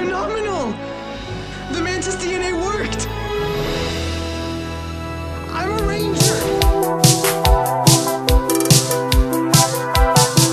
[0.00, 0.72] phenomenal!
[1.72, 3.06] The Mantis DNA worked!
[5.52, 6.40] I'm a Ranger!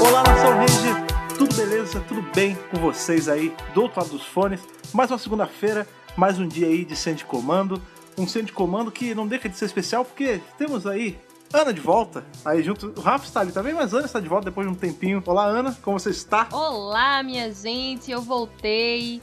[0.05, 1.38] Olá, Nação Ranger!
[1.38, 2.04] Tudo beleza?
[2.10, 4.60] Tudo bem com vocês aí do outro lado dos fones?
[4.94, 5.87] Mais uma segunda-feira,
[6.17, 7.81] mais um dia aí de centro de comando.
[8.17, 11.17] Um centro de comando que não deixa de ser especial porque temos aí
[11.53, 12.25] Ana de volta.
[12.43, 14.75] Aí junto, o Rafa está ali também, mas Ana está de volta depois de um
[14.75, 15.23] tempinho.
[15.25, 16.49] Olá, Ana, como você está?
[16.52, 19.21] Olá, minha gente, eu voltei.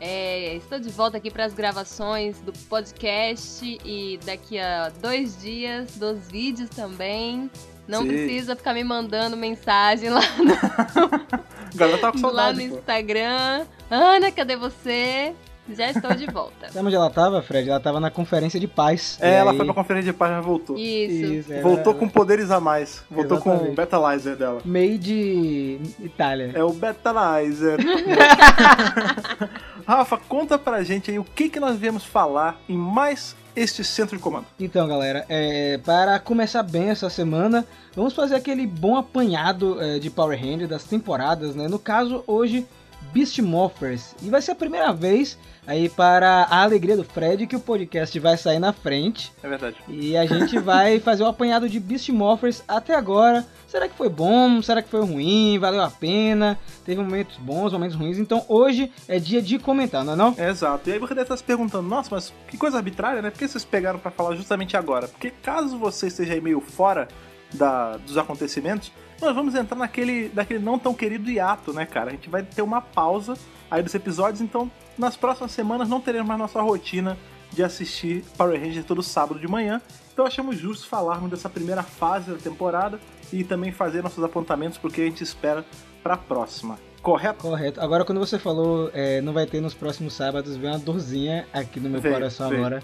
[0.00, 5.96] É, estou de volta aqui para as gravações do podcast e daqui a dois dias
[5.96, 7.50] dos vídeos também.
[7.86, 8.08] Não Sim.
[8.08, 12.68] precisa ficar me mandando mensagem lá no, tá com lá saudade.
[12.68, 12.76] no.
[12.76, 13.66] Instagram.
[13.90, 15.34] Ana, cadê você?
[15.76, 16.68] Já estou de volta.
[16.72, 17.68] Sabe onde ela tava, Fred?
[17.68, 19.18] Ela tava na conferência de paz.
[19.20, 20.76] É, E ela aí- foi pra conferência de paz, mas voltou.
[20.78, 21.52] Isso.
[21.52, 23.02] é, Voltou ela- com poderes a mais.
[23.10, 23.76] Voltou com o Exatamente.
[23.76, 24.60] Betalizer dela.
[24.64, 26.52] Made Itália.
[26.54, 27.78] É o Betalizer.
[29.86, 34.16] Rafa, conta pra gente aí o que, que nós viemos falar em mais este centro
[34.16, 34.46] de comando.
[34.60, 37.64] Então, galera, é, para começar bem essa semana,
[37.96, 41.66] vamos fazer aquele bom apanhado é, de Power Rangers das temporadas, né?
[41.68, 42.66] No caso, hoje,
[43.12, 44.14] Beast Morphers.
[44.22, 48.18] E vai ser a primeira vez aí para a alegria do Fred que o podcast
[48.20, 49.32] vai sair na frente.
[49.42, 49.76] É verdade.
[49.88, 53.46] E a gente vai fazer o apanhado de Beast Morphers até agora.
[53.66, 54.62] Será que foi bom?
[54.62, 55.58] Será que foi ruim?
[55.58, 56.58] Valeu a pena?
[56.84, 58.18] Teve momentos bons, momentos ruins.
[58.18, 60.34] Então hoje é dia de comentar, não é não?
[60.38, 60.88] É, exato.
[60.88, 63.30] E aí você deve estar se perguntando, nossa, mas que coisa arbitrária, né?
[63.30, 65.06] Por que vocês pegaram pra falar justamente agora?
[65.08, 67.08] Porque caso você esteja aí meio fora
[67.52, 68.90] da- dos acontecimentos,
[69.20, 72.10] nós vamos entrar naquele, naquele não tão querido hiato, né, cara?
[72.10, 73.34] A gente vai ter uma pausa
[73.70, 77.16] aí dos episódios, então nas próximas semanas não teremos mais nossa rotina
[77.52, 79.80] de assistir Power Ranger todo sábado de manhã.
[80.12, 82.98] Então achamos justo falarmos dessa primeira fase da temporada
[83.32, 85.64] e também fazer nossos apontamentos porque a gente espera
[86.02, 86.78] pra próxima.
[87.00, 87.38] Correto?
[87.40, 87.80] Correto.
[87.80, 91.78] Agora quando você falou é, não vai ter nos próximos sábados, veio uma dorzinha aqui
[91.80, 92.60] no meu Veio, coração veio.
[92.60, 92.82] agora.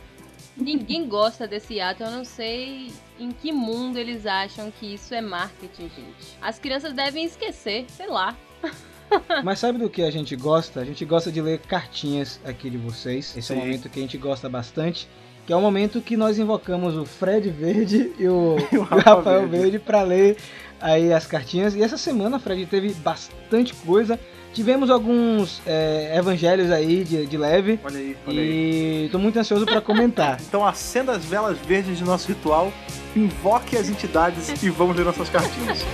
[0.57, 5.21] Ninguém gosta desse ato, eu não sei em que mundo eles acham que isso é
[5.21, 6.39] marketing, gente.
[6.41, 8.37] As crianças devem esquecer, sei lá.
[9.43, 10.81] Mas sabe do que a gente gosta?
[10.81, 13.37] A gente gosta de ler cartinhas aqui de vocês.
[13.37, 13.55] Esse é Sim.
[13.55, 15.09] um momento que a gente gosta bastante.
[15.47, 18.85] Que é o momento que nós invocamos o Fred Verde e o, E o o
[18.85, 19.57] Rafa Rafael Verde.
[19.57, 20.37] Verde para ler
[20.81, 21.75] aí as cartinhas.
[21.75, 24.19] E essa semana, Fred, teve bastante coisa.
[24.55, 27.81] Tivemos alguns é, evangelhos aí de, de leve.
[27.83, 29.07] Olha aí, olha aí.
[29.07, 30.41] E tô muito ansioso para comentar.
[30.55, 32.73] Então acenda as velas verdes de nosso ritual,
[33.17, 35.85] invoque as entidades e vamos ler nossas cartinhas.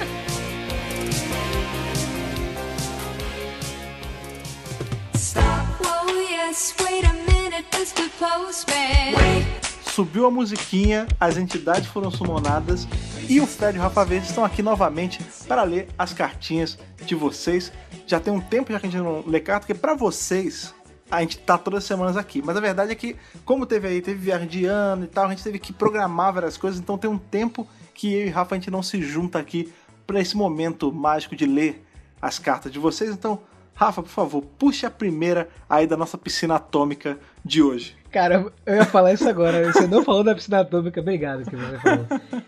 [5.15, 5.43] Stop,
[5.83, 8.11] whoa, yes, wait a minute, Mr.
[8.19, 9.70] Postman.
[9.93, 12.87] Subiu a musiquinha, as entidades foram sumonadas
[13.29, 17.15] e o Fred e o Rafa Verde estão aqui novamente para ler as cartinhas de
[17.15, 17.73] vocês.
[18.07, 20.73] Já tem um tempo já que a gente não lê carta, porque para vocês
[21.11, 22.41] a gente tá todas as semanas aqui.
[22.41, 25.31] Mas a verdade é que, como teve aí, teve viagem de ano e tal, a
[25.31, 28.59] gente teve que programar várias coisas, então tem um tempo que eu e Rafa a
[28.59, 29.73] gente não se junta aqui
[30.07, 31.85] para esse momento mágico de ler
[32.23, 33.11] as cartas de vocês.
[33.11, 33.41] Então,
[33.75, 37.97] Rafa, por favor, puxe a primeira aí da nossa piscina atômica de hoje.
[38.11, 39.71] Cara, eu ia falar isso agora.
[39.73, 42.07] Você não falou da piscina atômica, obrigado que você falou.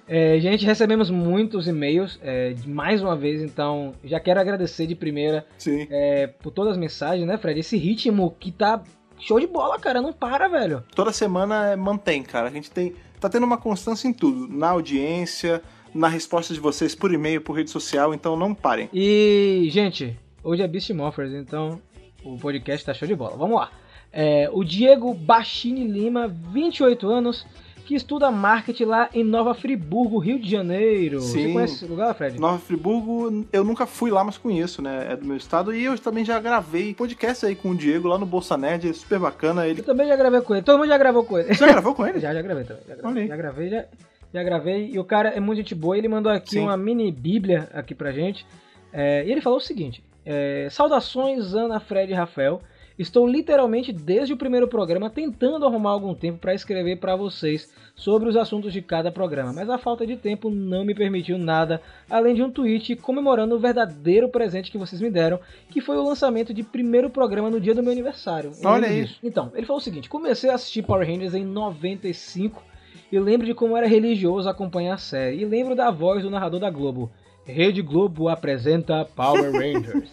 [0.09, 5.47] É, gente, recebemos muitos e-mails, é, mais uma vez, então já quero agradecer de primeira
[5.57, 5.87] Sim.
[5.89, 7.61] é, por todas as mensagens, né, Fred?
[7.61, 8.83] Esse ritmo que tá
[9.21, 10.83] show de bola, cara, não para, velho.
[10.97, 12.49] toda semana é, mantém, cara.
[12.49, 15.63] A gente tem tá tendo uma constância em tudo, na audiência,
[15.95, 18.89] na resposta de vocês por e-mail, por rede social, então não parem.
[18.93, 21.81] E, gente, hoje é Beast Morphers, então
[22.25, 23.37] o podcast tá show de bola.
[23.37, 23.71] Vamos lá.
[24.13, 27.47] É, o Diego Bachini Lima, 28 anos,
[27.87, 31.21] que estuda marketing lá em Nova Friburgo, Rio de Janeiro.
[31.21, 31.47] Sim.
[31.49, 32.39] Você conhece esse lugar, Fred?
[32.39, 35.09] Nova Friburgo, eu nunca fui lá, mas conheço, né?
[35.13, 35.75] É do meu estado.
[35.75, 38.93] E eu também já gravei podcast aí com o Diego lá no Bolsa Nerd, é
[38.93, 39.67] super bacana.
[39.67, 39.83] Eu Ele.
[39.83, 40.63] também já gravei com ele.
[40.63, 41.49] Todo mundo já gravou com ele.
[41.55, 42.21] Você já gravou com ele?
[42.21, 42.83] Já, já gravei também.
[42.87, 43.85] Já gravei, já gravei, já,
[44.33, 44.91] já gravei.
[44.93, 45.97] E o cara é muito gente boa.
[45.99, 46.61] Ele mandou aqui Sim.
[46.61, 48.47] uma mini bíblia aqui pra gente.
[48.93, 50.05] É, e ele falou o seguinte.
[50.25, 52.61] é, Saudações, Ana, Fred e Rafael.
[52.99, 58.29] Estou literalmente desde o primeiro programa tentando arrumar algum tempo para escrever para vocês sobre
[58.29, 62.35] os assuntos de cada programa, mas a falta de tempo não me permitiu nada, além
[62.35, 65.41] de um tweet comemorando o verdadeiro presente que vocês me deram,
[65.71, 68.53] que foi o lançamento de primeiro programa no dia do meu aniversário.
[68.65, 69.19] Olha disso.
[69.23, 72.63] Então, ele falou o seguinte: comecei a assistir Power Rangers em 95
[73.11, 75.43] e lembro de como era religioso acompanhar a série.
[75.43, 77.11] E lembro da voz do narrador da Globo.
[77.45, 80.11] Rede Globo apresenta Power Rangers.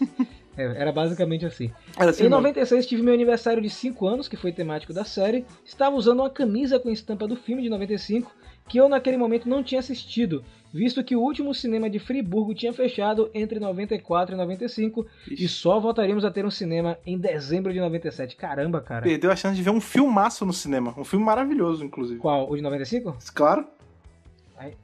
[0.60, 1.70] É, era basicamente assim.
[1.96, 2.36] Era assim Em mesmo.
[2.36, 5.44] 96 tive meu aniversário de 5 anos, que foi temático da série.
[5.64, 8.30] Estava usando uma camisa com estampa do filme de 95
[8.70, 12.72] que eu naquele momento não tinha assistido, visto que o último cinema de Friburgo tinha
[12.72, 17.80] fechado entre 94 e 95 e só voltaríamos a ter um cinema em dezembro de
[17.80, 18.36] 97.
[18.36, 19.02] Caramba, cara.
[19.02, 20.94] Perdeu a chance de ver um filmaço no cinema.
[20.96, 22.20] Um filme maravilhoso, inclusive.
[22.20, 22.48] Qual?
[22.48, 23.16] O de 95?
[23.34, 23.66] Claro.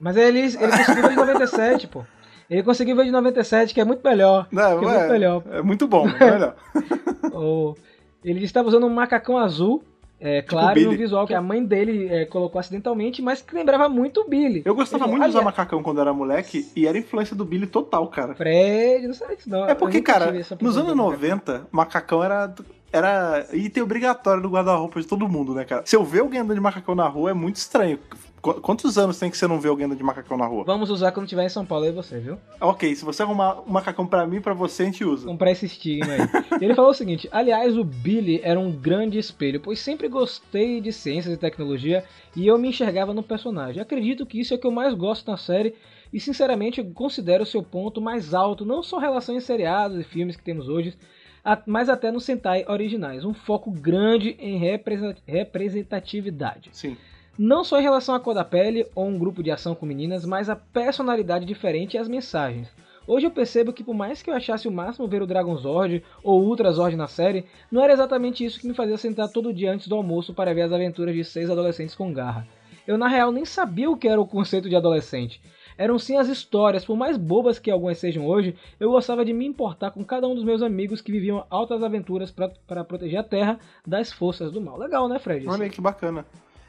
[0.01, 2.03] Mas ele, ele conseguiu de 97, pô.
[2.49, 4.47] Ele conseguiu ver de 97, que é muito melhor.
[4.53, 5.43] Não, é é, muito melhor.
[5.51, 6.55] é muito bom, é melhor.
[8.25, 9.83] Ele estava usando um macacão azul,
[10.19, 13.89] é, claro, e um visual que a mãe dele é, colocou acidentalmente, mas que lembrava
[13.89, 14.63] muito o Billy.
[14.65, 17.67] Eu gostava Ele- muito de usar macacão quando era moleque e era influência do Billy
[17.67, 18.35] total, cara.
[18.35, 19.67] Fred, não sei disso não.
[19.69, 20.97] É porque, cara, nos anos oportunidade.
[20.97, 22.53] 90, macacão era,
[22.91, 25.83] era item obrigatório do guarda-roupa de todo mundo, né, cara?
[25.85, 27.99] Se eu ver alguém andando de macacão na rua, é muito estranho.
[28.55, 30.65] Qu- Quantos anos tem que você não vê alguém andando de macacão na rua?
[30.65, 32.39] Vamos usar quando tiver em São Paulo, aí você, viu?
[32.61, 35.27] Ok, se você arrumar um macacão pra mim e pra você, a gente usa.
[35.27, 36.21] comprar esse estigma aí.
[36.63, 40.93] Ele falou o seguinte: aliás, o Billy era um grande espelho, pois sempre gostei de
[40.93, 42.05] ciências e tecnologia
[42.37, 43.83] e eu me enxergava no personagem.
[43.83, 45.75] Acredito que isso é o que eu mais gosto na série
[46.13, 50.05] e, sinceramente, considero o seu ponto mais alto, não só em relação aos seriados e
[50.05, 50.95] filmes que temos hoje,
[51.45, 53.25] a- mas até nos Sentai originais.
[53.25, 56.71] Um foco grande em represent- representatividade.
[56.73, 56.97] Sim.
[57.39, 60.25] Não só em relação à cor da pele ou um grupo de ação com meninas,
[60.25, 62.67] mas a personalidade diferente e as mensagens.
[63.07, 66.03] Hoje eu percebo que por mais que eu achasse o máximo ver o Dragon Zord
[66.25, 69.71] ou Ultra Zord na série, não era exatamente isso que me fazia sentar todo dia
[69.71, 72.49] antes do almoço para ver as aventuras de seis adolescentes com garra.
[72.87, 75.43] Eu na real nem sabia o que era o conceito de adolescente.
[75.77, 79.45] Eram sim as histórias, por mais bobas que algumas sejam hoje, eu gostava de me
[79.45, 83.61] importar com cada um dos meus amigos que viviam altas aventuras para proteger a Terra
[83.87, 84.79] das forças do mal.
[84.79, 85.47] Legal, né, Fred?
[85.47, 86.25] Olha que bacana.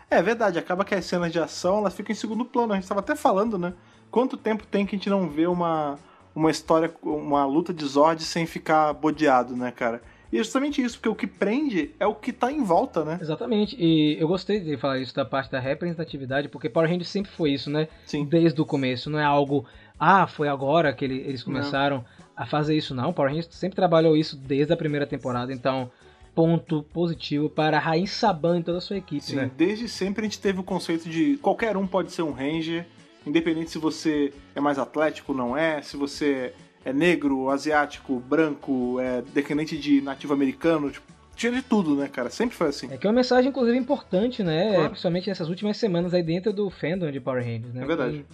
[0.10, 2.74] É verdade, acaba que as cenas de ação elas ficam em segundo plano.
[2.74, 3.74] A gente tava até falando, né?
[4.10, 6.00] Quanto tempo tem que a gente não vê uma,
[6.34, 10.02] uma história, uma luta de Zord sem ficar bodeado, né, cara?
[10.32, 13.18] E é justamente isso, porque o que prende é o que tá em volta, né?
[13.22, 17.32] Exatamente, e eu gostei de falar isso da parte da representatividade, porque Power Rangers sempre
[17.32, 17.88] foi isso, né?
[18.06, 18.26] Sim.
[18.26, 19.66] Desde o começo, não é algo,
[19.98, 22.04] ah, foi agora que ele- eles começaram
[22.36, 23.14] a fazer isso, não.
[23.14, 25.90] Power Rangers sempre trabalhou isso desde a primeira temporada, então,
[26.38, 29.52] ponto positivo para a Rain Saban e toda a sua equipe, Sim, né?
[29.58, 32.86] desde sempre a gente teve o conceito de qualquer um pode ser um Ranger,
[33.26, 36.54] independente se você é mais atlético ou não é, se você
[36.86, 42.30] é negro, asiático, branco, é descendente de nativo americano, tipo, tinha de tudo, né, cara?
[42.30, 42.88] Sempre foi assim.
[42.92, 44.74] É que é uma mensagem, inclusive, importante, né?
[44.76, 44.90] Claro.
[44.90, 47.82] Principalmente nessas últimas semanas aí dentro do fandom de Power Rangers, né?
[47.82, 48.14] É verdade.
[48.18, 48.26] Quem,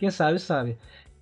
[0.00, 0.76] quem sabe, sabe.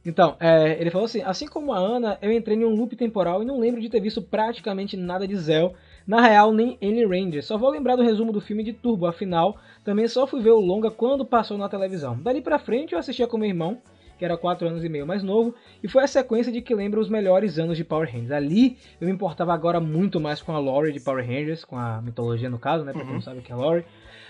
[0.04, 3.42] Então, é, ele falou assim: assim como a Ana, eu entrei em um loop temporal
[3.42, 5.74] e não lembro de ter visto praticamente nada de Zell.
[6.06, 7.44] Na real, nem N Ranger.
[7.44, 10.60] Só vou lembrar do resumo do filme de Turbo, afinal, também só fui ver o
[10.60, 12.18] longa quando passou na televisão.
[12.20, 13.78] Dali pra frente eu assistia com meu irmão,
[14.18, 17.00] que era 4 anos e meio mais novo, e foi a sequência de que lembra
[17.00, 18.30] os melhores anos de Power Rangers.
[18.30, 22.00] Ali eu me importava agora muito mais com a lore de Power Rangers, com a
[22.00, 22.92] mitologia no caso, né?
[22.92, 23.84] Pra quem não sabe o que é lore.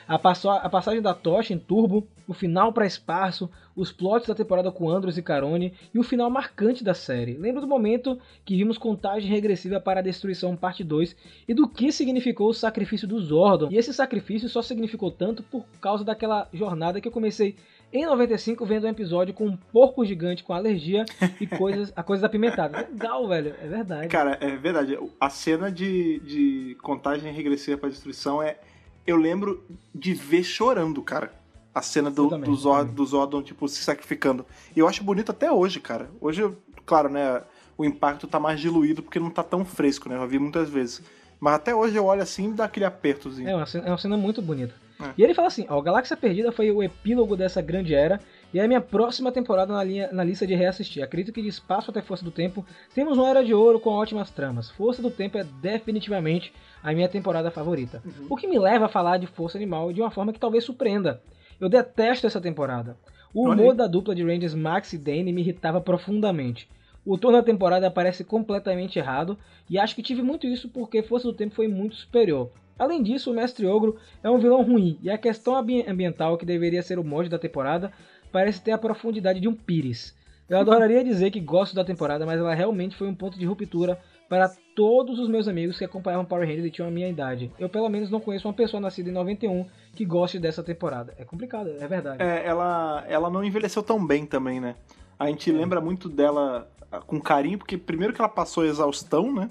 [0.06, 4.70] A, a passagem da tocha em Turbo, o final para espaço, os plots da temporada
[4.70, 7.34] com Andros e Carone e o final marcante da série.
[7.34, 11.16] Lembro do momento que vimos contagem regressiva para a destruição parte 2
[11.49, 13.69] e do que significou o sacrifício do Zordon.
[13.70, 17.56] E esse sacrifício só significou tanto por causa daquela jornada que eu comecei
[17.93, 21.04] em 95 vendo um episódio com um porco gigante com alergia
[21.38, 22.88] e coisas, a coisas apimentadas.
[22.88, 24.08] Legal, velho, é verdade.
[24.08, 24.99] Cara, é verdade.
[25.20, 28.58] A cena de, de contagem regressiva pra destruição é.
[29.06, 29.64] Eu lembro
[29.94, 31.32] de ver chorando, cara.
[31.75, 34.44] A cena do, também, do, Zod, do Zordon, tipo, se sacrificando.
[34.76, 36.10] E eu acho bonito até hoje, cara.
[36.20, 36.50] Hoje,
[36.84, 37.43] claro, né?
[37.78, 40.16] O impacto tá mais diluído porque não tá tão fresco, né?
[40.16, 41.02] Eu vi muitas vezes.
[41.40, 43.49] Mas até hoje eu olho assim e dá aquele apertozinho.
[43.49, 44.75] É uma cena, é uma cena muito bonita.
[45.00, 45.12] É.
[45.18, 48.21] E ele fala assim: ó, Galáxia Perdida foi o epílogo dessa grande era
[48.54, 51.02] e é a minha próxima temporada na, linha, na lista de reassistir.
[51.02, 54.30] Acredito que de Espaço até Força do Tempo temos uma era de ouro com ótimas
[54.30, 54.71] tramas.
[54.71, 58.02] Força do Tempo é definitivamente a minha temporada favorita.
[58.28, 61.22] O que me leva a falar de Força Animal de uma forma que talvez surpreenda.
[61.60, 62.96] Eu detesto essa temporada.
[63.32, 66.68] O humor da dupla de Rangers Max e Dane me irritava profundamente.
[67.04, 69.36] O tom da temporada parece completamente errado,
[69.68, 72.50] e acho que tive muito isso porque Força do Tempo foi muito superior.
[72.78, 76.46] Além disso, o Mestre Ogro é um vilão ruim, e a questão ambi- ambiental, que
[76.46, 77.92] deveria ser o mote da temporada,
[78.30, 80.16] parece ter a profundidade de um pires.
[80.48, 83.98] Eu adoraria dizer que gosto da temporada, mas ela realmente foi um ponto de ruptura
[84.32, 87.52] para todos os meus amigos que acompanhavam Power Rangers e tinham a minha idade.
[87.58, 91.12] Eu pelo menos não conheço uma pessoa nascida em 91 que goste dessa temporada.
[91.18, 92.22] É complicado, é verdade.
[92.22, 94.74] É, ela, ela não envelheceu tão bem também, né?
[95.18, 95.52] A gente É.
[95.52, 99.50] lembra muito dela ah, com carinho, porque primeiro que ela passou exaustão, né?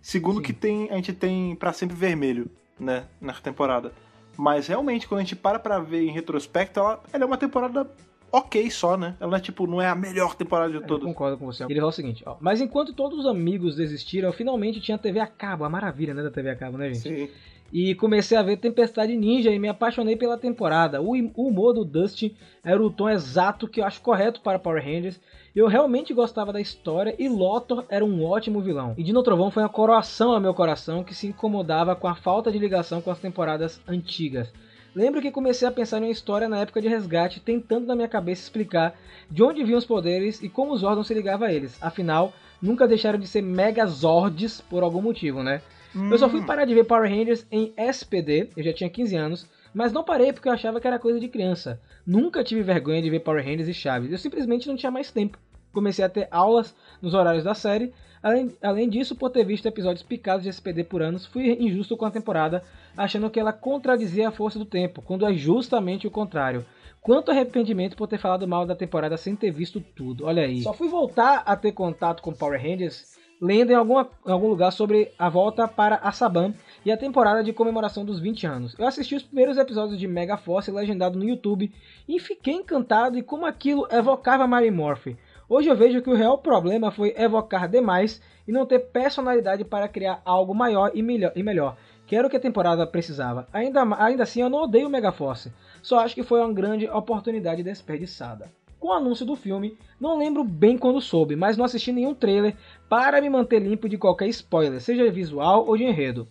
[0.00, 0.42] Segundo Sim.
[0.44, 2.48] que tem, a gente tem pra sempre vermelho,
[2.78, 3.06] né?
[3.20, 3.90] Na temporada.
[4.36, 7.90] Mas realmente, quando a gente para pra ver em retrospecto, ela, ela é uma temporada
[8.32, 9.14] ok só, né?
[9.20, 11.04] Ela não é tipo, não é a melhor temporada de Eu todas.
[11.04, 11.64] concordo com você.
[11.64, 12.36] Ele fala o seguinte, ó.
[12.40, 15.64] Mas enquanto todos os amigos desistiram, eu finalmente tinha TV a cabo.
[15.64, 17.00] A maravilha, né, da TV a cabo, né, gente?
[17.00, 17.28] Sim.
[17.72, 21.00] E comecei a ver Tempestade Ninja e me apaixonei pela temporada.
[21.00, 25.18] O humor do Dustin era o tom exato que eu acho correto para Power Rangers.
[25.56, 28.92] Eu realmente gostava da história e Lothar era um ótimo vilão.
[28.98, 32.52] E Dino Trovão foi uma coroação ao meu coração que se incomodava com a falta
[32.52, 34.52] de ligação com as temporadas antigas.
[34.94, 38.08] Lembro que comecei a pensar em uma história na época de resgate, tentando na minha
[38.08, 38.94] cabeça explicar
[39.30, 41.78] de onde vinham os poderes e como os órgãos se ligavam a eles.
[41.80, 45.62] Afinal, nunca deixaram de ser Megazords por algum motivo, né?
[46.10, 46.44] Eu só fui Hum.
[46.44, 50.32] parar de ver Power Rangers em SPD, eu já tinha 15 anos, mas não parei
[50.32, 51.80] porque eu achava que era coisa de criança.
[52.06, 55.38] Nunca tive vergonha de ver Power Rangers e Chaves, eu simplesmente não tinha mais tempo.
[55.72, 60.02] Comecei a ter aulas nos horários da série, além, além disso, por ter visto episódios
[60.02, 62.62] picados de SPD por anos, fui injusto com a temporada,
[62.96, 66.64] achando que ela contradizia a força do tempo, quando é justamente o contrário.
[67.00, 70.62] Quanto arrependimento por ter falado mal da temporada sem ter visto tudo, olha aí.
[70.62, 74.70] Só fui voltar a ter contato com Power Rangers lendo em, alguma, em algum lugar
[74.70, 78.76] sobre a volta para a Saban e a temporada de comemoração dos 20 anos.
[78.78, 81.72] Eu assisti os primeiros episódios de Mega Force legendado no YouTube
[82.08, 85.16] e fiquei encantado em como aquilo evocava Mary Morphy.
[85.54, 89.86] Hoje eu vejo que o real problema foi evocar demais e não ter personalidade para
[89.86, 91.30] criar algo maior e melhor.
[91.36, 91.76] E melhor.
[92.06, 93.46] Que era o que a temporada precisava.
[93.52, 95.52] Ainda, ainda assim, eu não odeio Mega Force.
[95.82, 98.50] Só acho que foi uma grande oportunidade desperdiçada.
[98.80, 102.56] Com o anúncio do filme, não lembro bem quando soube, mas não assisti nenhum trailer
[102.88, 106.26] para me manter limpo de qualquer spoiler, seja visual ou de enredo.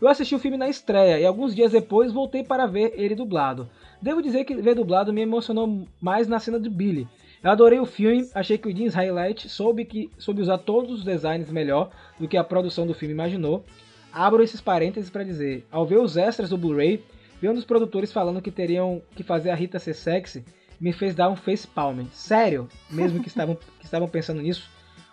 [0.00, 3.68] Eu assisti o filme na estreia e alguns dias depois voltei para ver ele dublado.
[4.02, 7.06] Devo dizer que ver dublado me emocionou mais na cena de Billy.
[7.40, 11.04] Eu adorei o filme, achei que o Jeans Highlight soube, que, soube usar todos os
[11.04, 13.64] designs melhor do que a produção do filme imaginou.
[14.12, 17.02] Abro esses parênteses para dizer, ao ver os extras do Blu-ray,
[17.40, 20.44] ver um dos produtores falando que teriam que fazer a Rita ser sexy,
[20.80, 22.04] me fez dar um face palm.
[22.12, 24.68] Sério, mesmo que estavam, que estavam pensando nisso.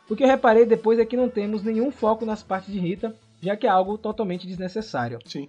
[0.09, 3.15] O que eu reparei depois é que não temos nenhum foco nas partes de Rita,
[3.39, 5.19] já que é algo totalmente desnecessário.
[5.25, 5.47] Sim.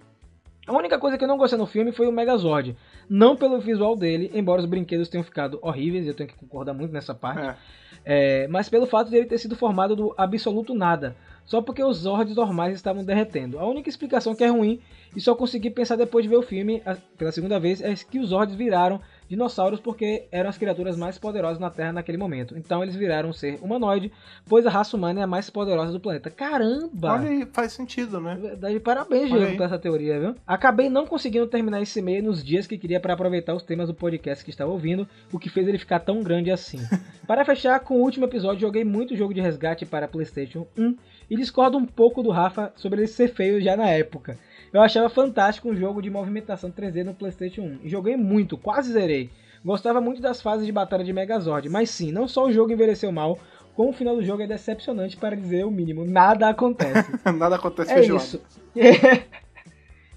[0.67, 2.75] A única coisa que eu não gostei no filme foi o Megazord.
[3.09, 6.91] Não pelo visual dele, embora os brinquedos tenham ficado horríveis, eu tenho que concordar muito
[6.91, 7.41] nessa parte.
[7.41, 7.55] É.
[8.03, 11.15] É, mas pelo fato dele ter sido formado do absoluto nada,
[11.45, 13.59] só porque os Zords normais estavam derretendo.
[13.59, 14.79] A única explicação que é ruim,
[15.15, 16.81] e só consegui pensar depois de ver o filme
[17.17, 18.99] pela segunda vez, é que os Zords viraram
[19.31, 22.57] dinossauros porque eram as criaturas mais poderosas na Terra naquele momento.
[22.57, 24.11] Então eles viraram um ser humanoide,
[24.45, 26.29] pois a raça humana é a mais poderosa do planeta.
[26.29, 27.13] Caramba!
[27.13, 28.37] Olha aí, faz sentido, né?
[28.39, 30.35] Verdade, parabéns, Olha Diego, por essa teoria, viu?
[30.45, 33.93] Acabei não conseguindo terminar esse e-mail nos dias que queria para aproveitar os temas do
[33.93, 36.79] podcast que estava ouvindo, o que fez ele ficar tão grande assim.
[37.25, 40.97] para fechar, com o último episódio, joguei muito jogo de resgate para PlayStation 1
[41.29, 44.37] e discordo um pouco do Rafa sobre ele ser feio já na época.
[44.73, 48.91] Eu achava fantástico um jogo de movimentação 3D no PlayStation 1 e joguei muito, quase
[48.93, 49.29] zerei.
[49.63, 53.11] Gostava muito das fases de batalha de Megazord, mas sim, não só o jogo envelheceu
[53.11, 53.37] mal,
[53.75, 56.05] como o final do jogo é decepcionante para dizer o mínimo.
[56.05, 57.11] Nada acontece.
[57.37, 58.23] Nada acontece É feijoada.
[58.23, 58.41] isso.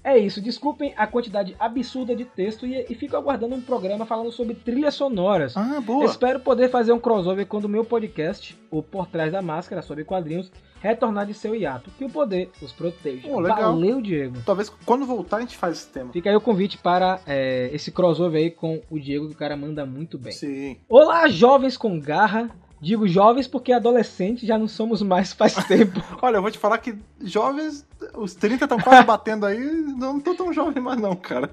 [0.05, 0.39] É isso.
[0.39, 4.93] Desculpem a quantidade absurda de texto e, e fico aguardando um programa falando sobre trilhas
[4.93, 5.57] sonoras.
[5.57, 6.05] Ah, boa.
[6.05, 10.03] Espero poder fazer um crossover quando o meu podcast, o Por Trás da Máscara, sobre
[10.03, 11.89] quadrinhos, retornar de seu hiato.
[11.97, 13.27] Que o poder os proteja.
[13.35, 13.73] Legal.
[13.73, 14.37] Valeu, Diego.
[14.45, 16.13] Talvez quando voltar a gente faz esse tema.
[16.13, 19.57] Fica aí o convite para é, esse crossover aí com o Diego, que o cara
[19.57, 20.33] manda muito bem.
[20.33, 20.77] Sim.
[20.87, 22.51] Olá, jovens com garra.
[22.85, 25.99] Digo jovens porque adolescentes já não somos mais faz tempo.
[26.21, 29.59] Olha, eu vou te falar que jovens, os 30 estão quase batendo aí,
[29.97, 31.49] não tô tão jovem mais não, cara.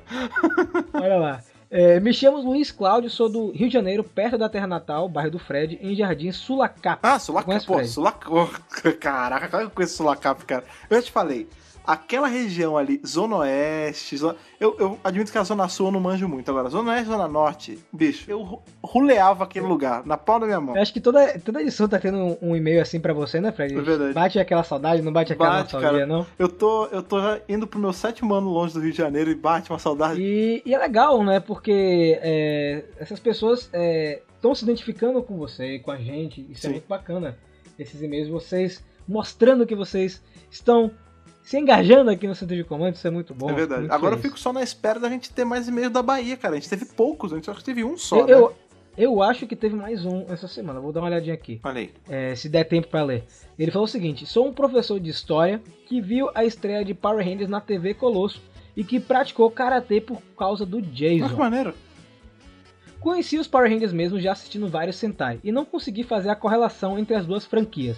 [0.93, 1.41] Olha lá.
[1.71, 5.31] É, me chamo Luiz Cláudio, sou do Rio de Janeiro, perto da terra natal, bairro
[5.31, 7.01] do Fred, em Jardim Sulacap.
[7.03, 7.83] Ah, Sulacap, pô?
[7.83, 8.31] Sulacap.
[9.01, 10.65] Caraca, claro que eu conheço Sulacap, cara.
[10.91, 11.49] Eu já te falei,
[11.87, 14.37] aquela região ali, Zona Oeste, zona...
[14.61, 16.51] Eu, eu admito que a Zona Sul eu não manjo muito.
[16.51, 20.61] Agora, Zona Oeste, Zona Norte, bicho, eu ru- ruleava aquele lugar, na palma da minha
[20.61, 20.77] mão.
[20.77, 23.51] Eu acho que toda, toda edição tá tendo um, um e-mail assim pra você, né,
[23.53, 23.77] Fred?
[23.77, 24.13] É verdade.
[24.13, 26.07] Bate aquela saudade, não bate aquela Bate, nostalgia, cara.
[26.07, 26.27] não?
[26.39, 29.31] Eu tô, eu tô já indo pro meu sétimo ano longe do Rio de Janeiro
[29.31, 30.21] e bate uma saudade.
[30.23, 31.41] E, e é legal, né?
[31.41, 33.71] Porque é, essas pessoas
[34.35, 36.47] estão se identificando com você, com a gente.
[36.51, 36.69] Isso Sim.
[36.69, 37.37] é muito bacana.
[37.79, 40.91] Esses e-mails, vocês mostrando que vocês estão
[41.43, 43.51] se engajando aqui no centro de comando, isso é muito bom.
[43.51, 43.87] é verdade.
[43.91, 44.23] Agora eu feliz.
[44.23, 46.55] fico só na espera da gente ter mais e-mails da Bahia, cara.
[46.55, 48.33] A gente teve poucos, a gente só teve um só, Eu, né?
[48.35, 48.55] eu,
[48.97, 50.81] eu acho que teve mais um essa semana.
[50.81, 51.61] Vou dar uma olhadinha aqui.
[51.65, 51.91] Olha aí.
[52.09, 53.25] é, se der tempo pra ler.
[53.59, 57.25] Ele falou o seguinte: sou um professor de história que viu a estreia de Power
[57.27, 58.41] Rangers na TV Colosso
[58.77, 61.37] e que praticou karatê por causa do Ah, que Jason.
[61.37, 61.75] maneiro.
[63.01, 66.99] Conheci os Power Rangers mesmo já assistindo vários Sentai e não consegui fazer a correlação
[66.99, 67.97] entre as duas franquias.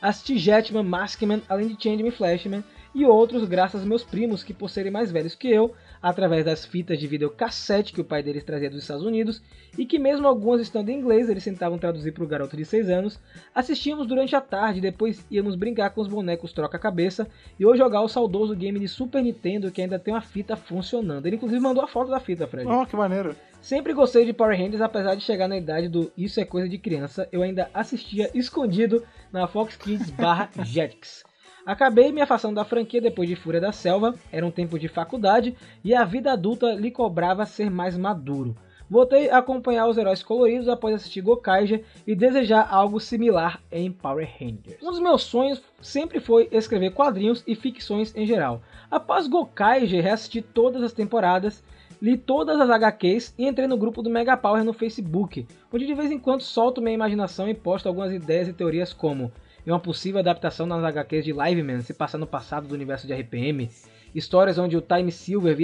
[0.00, 2.64] Assisti Jetman, Maskman, além de Changeman e Flashman
[2.96, 6.64] e outros graças aos meus primos, que por serem mais velhos que eu, através das
[6.64, 9.42] fitas de videocassete que o pai deles trazia dos Estados Unidos,
[9.76, 12.88] e que mesmo algumas estando em inglês, eles tentavam traduzir para o garoto de 6
[12.88, 13.20] anos,
[13.54, 17.28] assistíamos durante a tarde, depois íamos brincar com os bonecos troca-cabeça,
[17.60, 21.26] e ou jogar o saudoso game de Super Nintendo que ainda tem uma fita funcionando.
[21.26, 22.66] Ele inclusive mandou a foto da fita, Fred.
[22.66, 23.36] Oh, que maneiro.
[23.60, 26.78] Sempre gostei de Power Rangers, apesar de chegar na idade do Isso é coisa de
[26.78, 31.25] criança, eu ainda assistia escondido na Fox Kids barra Jetix.
[31.66, 35.52] Acabei me afastando da franquia depois de Fúria da Selva, era um tempo de faculdade
[35.82, 38.56] e a vida adulta lhe cobrava ser mais maduro.
[38.88, 44.30] Voltei a acompanhar os heróis coloridos após assistir Gokaiger e desejar algo similar em Power
[44.38, 44.80] Rangers.
[44.80, 48.62] Um dos meus sonhos sempre foi escrever quadrinhos e ficções em geral.
[48.88, 51.64] Após Gokaiger, reassisti todas as temporadas,
[52.00, 55.94] li todas as HQs e entrei no grupo do Mega Power no Facebook, onde de
[55.94, 59.32] vez em quando solto minha imaginação e posto algumas ideias e teorias como
[59.66, 63.12] em uma possível adaptação nas HQs de Liveman se passar no passado do universo de
[63.12, 63.68] RPM,
[64.14, 65.56] histórias onde o Time Silver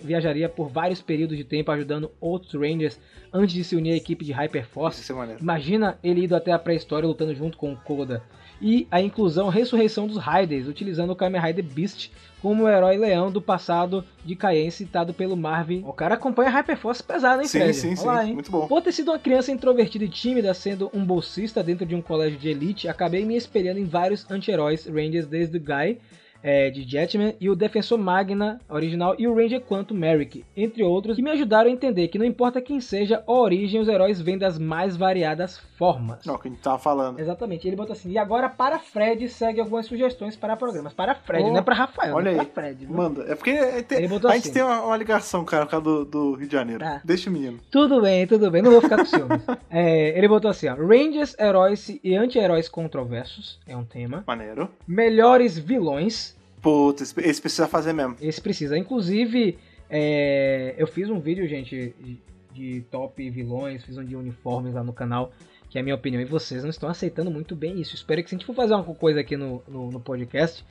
[0.00, 3.00] viajaria por vários períodos de tempo ajudando outros Rangers
[3.32, 5.12] antes de se unir à equipe de Hyperforce.
[5.12, 5.36] É.
[5.40, 8.22] Imagina ele indo até a pré-história lutando junto com o Koda.
[8.60, 13.30] E a inclusão ressurreição dos Raiders, utilizando o Kamen Rider Beast como o herói leão
[13.30, 15.82] do passado de Kaien citado pelo Marvin.
[15.86, 17.74] O cara acompanha a Hyperforce pesado, hein, Sim, Fred?
[17.74, 18.06] sim, sim.
[18.06, 18.34] lá, hein?
[18.34, 18.66] Muito bom.
[18.68, 22.38] Por ter sido uma criança introvertida e tímida, sendo um bolsista dentro de um colégio
[22.38, 25.98] de elite, acabei me espelhando em vários anti-heróis Rangers, desde o Guy,
[26.44, 31.16] é, de Jetman, e o Defensor Magna original, e o Ranger Quantum Merrick, entre outros,
[31.16, 34.36] que me ajudaram a entender que não importa quem seja a origem, os heróis vêm
[34.36, 36.24] das mais variadas formas.
[36.26, 37.18] Não, o que a gente tava falando.
[37.18, 40.92] Exatamente, ele bota assim, e agora para Fred segue algumas sugestões para programas.
[40.92, 42.36] Para Fred, Oh, não é para Rafael, olha é aí.
[42.46, 42.84] para Fred.
[42.86, 42.94] viu?
[42.94, 43.22] Manda.
[43.26, 44.52] É porque é, tem- Ele botou a gente assim.
[44.52, 46.80] tem uma, uma ligação, cara, por causa do, do Rio de Janeiro.
[46.84, 47.00] Tá.
[47.02, 47.58] Deixa o menino.
[47.70, 49.40] Tudo bem, tudo bem, não vou ficar com ciúmes.
[49.76, 54.22] É, ele botou assim, ó, Rangers, heróis e anti-heróis controversos, é um tema.
[54.26, 54.68] Maneiro.
[54.86, 56.33] Melhores vilões,
[56.64, 58.16] Putz, esse, precisa fazer mesmo.
[58.22, 58.78] esse precisa.
[58.78, 59.58] Inclusive,
[59.90, 62.18] é, eu fiz um vídeo, gente, de,
[62.54, 65.30] de top vilões, fiz um de uniformes lá no canal,
[65.68, 67.94] que é a minha opinião, e vocês não estão aceitando muito bem isso.
[67.94, 70.64] Espero que se a gente for fazer uma coisa aqui no, no, no podcast,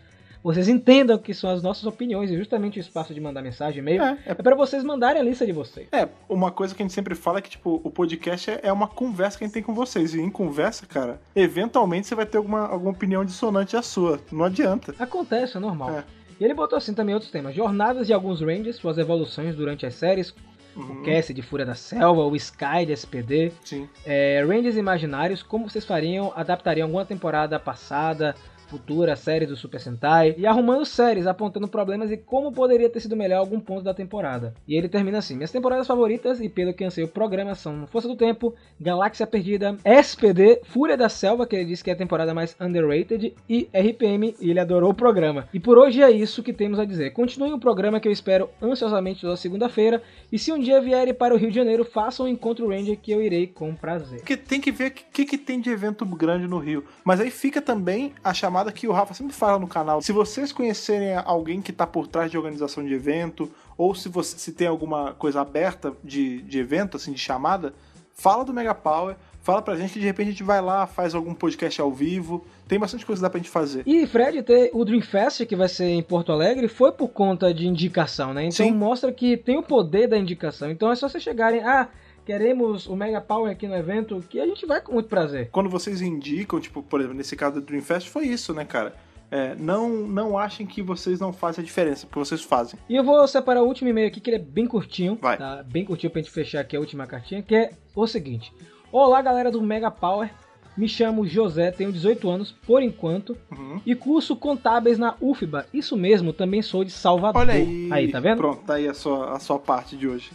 [0.43, 4.01] vocês entendam que são as nossas opiniões, e justamente o espaço de mandar mensagem, e-mail,
[4.01, 5.87] É, é é para vocês mandarem a lista de vocês.
[5.91, 8.73] É, uma coisa que a gente sempre fala é que, tipo, o podcast é, é
[8.73, 10.13] uma conversa que a gente tem com vocês.
[10.13, 14.19] E em conversa, cara, eventualmente você vai ter alguma, alguma opinião dissonante à sua.
[14.31, 14.93] Não adianta.
[14.99, 15.89] Acontece, é normal.
[15.91, 16.03] É.
[16.39, 17.55] E ele botou assim também outros temas.
[17.55, 20.33] Jornadas de alguns Rangers, suas evoluções durante as séries.
[20.75, 23.51] Uhum, O Cassie de Fúria da Selva, o Sky de SPD.
[23.63, 23.87] Sim.
[24.03, 28.35] É, Rangers imaginários, como vocês fariam, adaptariam alguma temporada passada,
[28.73, 30.33] futura, séries do Super Sentai.
[30.35, 34.55] E arrumando séries, apontando problemas e como poderia ter sido melhor algum ponto da temporada.
[34.67, 38.07] E ele termina assim: Minhas temporadas favoritas, e pelo que ansei o programa, são Força
[38.07, 42.33] do Tempo, Galáxia Perdida, SPD, Fúria da Selva, que ele disse que é a temporada
[42.33, 45.47] mais underrated, e RPM, e ele adorou o programa.
[45.53, 47.11] E por hoje é isso que temos a dizer.
[47.11, 50.01] Continuem o programa que eu espero ansiosamente toda segunda-feira.
[50.31, 53.11] E se um dia vierem para o Rio de Janeiro, façam um encontro Ranger que
[53.11, 54.19] eu irei com prazer.
[54.19, 56.83] Porque tem que ver o que, que tem de evento grande no Rio.
[57.03, 60.01] Mas aí fica também a chamada que o Rafa sempre fala no canal.
[60.01, 64.37] Se vocês conhecerem alguém que tá por trás de organização de evento, ou se você
[64.37, 67.73] se tem alguma coisa aberta de, de evento, assim, de chamada,
[68.13, 71.13] fala do Mega Power, fala pra gente que de repente a gente vai lá, faz
[71.13, 72.45] algum podcast ao vivo.
[72.67, 73.83] Tem bastante coisa que dá pra gente fazer.
[73.85, 77.53] E Fred, ter o Dream Fest que vai ser em Porto Alegre foi por conta
[77.53, 78.45] de indicação, né?
[78.45, 78.73] Então Sim.
[78.73, 80.71] mostra que tem o poder da indicação.
[80.71, 81.89] Então é só vocês chegarem, ah,
[82.25, 85.49] queremos o Mega Power aqui no evento, que a gente vai com muito prazer.
[85.51, 88.95] Quando vocês indicam, tipo, por exemplo, nesse caso do Dream Fest, foi isso, né, cara?
[89.31, 92.79] É, não, não achem que vocês não fazem a diferença, porque vocês fazem.
[92.87, 95.17] E eu vou separar o último e-mail aqui, que ele é bem curtinho.
[95.19, 95.37] Vai.
[95.37, 95.63] Tá?
[95.63, 98.53] Bem curtinho pra gente fechar aqui a última cartinha, que é o seguinte.
[98.91, 100.29] Olá, galera do Mega Power.
[100.77, 103.79] Me chamo José, tenho 18 anos, por enquanto, Uhum.
[103.85, 105.67] e curso contábeis na UFBA.
[105.73, 107.41] Isso mesmo, também sou de Salvador.
[107.41, 107.89] Olha aí.
[107.91, 108.37] Aí, tá vendo?
[108.37, 110.31] Pronto, tá aí a sua, a sua parte de hoje.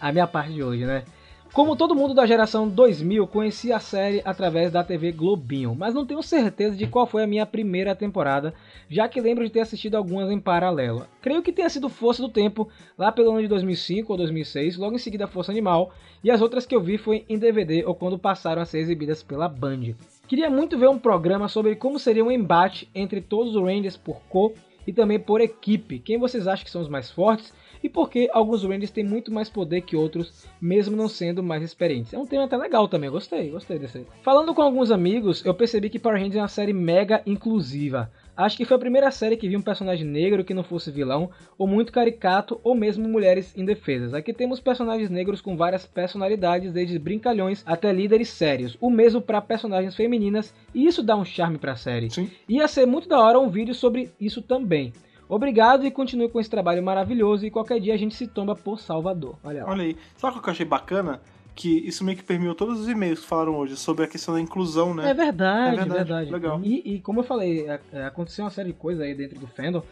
[0.00, 1.04] A minha parte de hoje, né?
[1.52, 6.04] Como todo mundo da geração 2000, conheci a série através da TV Globinho, mas não
[6.04, 8.52] tenho certeza de qual foi a minha primeira temporada,
[8.88, 11.06] já que lembro de ter assistido algumas em paralelo.
[11.22, 14.94] Creio que tenha sido Força do Tempo, lá pelo ano de 2005 ou 2006, logo
[14.94, 15.90] em seguida Força Animal,
[16.22, 19.22] e as outras que eu vi foi em DVD ou quando passaram a ser exibidas
[19.22, 19.94] pela Band.
[20.28, 24.20] Queria muito ver um programa sobre como seria um embate entre todos os Rangers por
[24.28, 24.52] cor
[24.86, 25.98] e também por equipe.
[25.98, 27.52] Quem vocês acham que são os mais fortes?
[27.82, 31.62] E por que alguns Rangers têm muito mais poder que outros, mesmo não sendo mais
[31.62, 32.12] experientes?
[32.12, 34.06] É um tema até legal também, gostei, gostei desse aí.
[34.22, 38.10] Falando com alguns amigos, eu percebi que Power Rangers é uma série mega inclusiva.
[38.38, 41.28] Acho que foi a primeira série que vi um personagem negro que não fosse vilão,
[41.58, 44.14] ou muito caricato, ou mesmo mulheres indefesas.
[44.14, 48.78] Aqui temos personagens negros com várias personalidades, desde brincalhões até líderes sérios.
[48.80, 52.10] O mesmo para personagens femininas, e isso dá um charme pra série.
[52.10, 52.30] Sim.
[52.48, 54.92] Ia ser muito da hora um vídeo sobre isso também.
[55.28, 58.80] Obrigado e continue com esse trabalho maravilhoso e qualquer dia a gente se tomba por
[58.80, 59.36] Salvador.
[59.44, 59.70] Olha lá.
[59.70, 59.96] Olha aí.
[60.16, 61.20] Sabe o que eu achei bacana?
[61.54, 64.40] Que isso meio que permeou todos os e-mails que falaram hoje sobre a questão da
[64.40, 65.10] inclusão, né?
[65.10, 66.30] É verdade, É verdade, verdade.
[66.32, 66.60] legal.
[66.62, 67.66] E, e como eu falei,
[68.06, 69.82] aconteceu uma série de coisas aí dentro do fandom.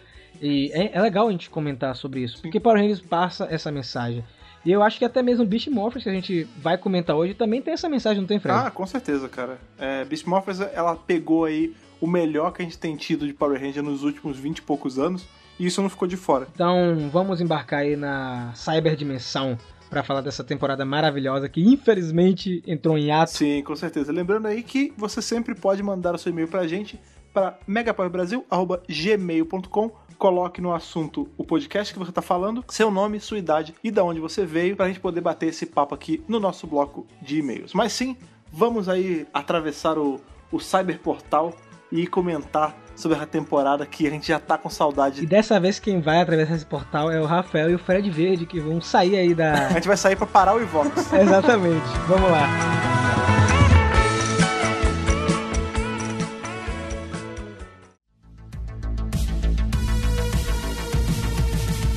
[0.40, 2.40] E é, é legal a gente comentar sobre isso.
[2.40, 4.24] Porque Power Rangers passa essa mensagem.
[4.66, 7.62] E eu acho que até mesmo Beast Morphers, que a gente vai comentar hoje, também
[7.62, 8.58] tem essa mensagem, não tem, Fred?
[8.58, 9.60] Ah, com certeza, cara.
[9.78, 13.60] É, Beast Morphers, ela pegou aí o melhor que a gente tem tido de Power
[13.60, 15.24] Ranger nos últimos 20 e poucos anos,
[15.56, 16.48] e isso não ficou de fora.
[16.52, 19.56] Então vamos embarcar aí na cyberdimensão
[19.88, 23.30] para falar dessa temporada maravilhosa que infelizmente entrou em ato.
[23.30, 24.10] Sim, com certeza.
[24.10, 26.98] Lembrando aí que você sempre pode mandar o seu e-mail pra gente
[27.32, 33.74] para megapowerbrasil.gmail.com Coloque no assunto o podcast que você tá falando, seu nome, sua idade
[33.84, 37.06] e da onde você veio, pra gente poder bater esse papo aqui no nosso bloco
[37.20, 37.74] de e-mails.
[37.74, 38.16] Mas sim,
[38.52, 41.54] vamos aí atravessar o, o cyberportal
[41.92, 45.26] e comentar sobre a temporada que a gente já tá com E saudade.
[45.26, 48.58] dessa vez quem vai atravessar esse portal é o Rafael e o Fred Verde, que
[48.58, 49.68] vão sair aí A da.
[49.68, 50.90] gente vai sair pra parar o Ivox.
[51.12, 51.86] Exatamente.
[52.08, 53.25] Vamos lá.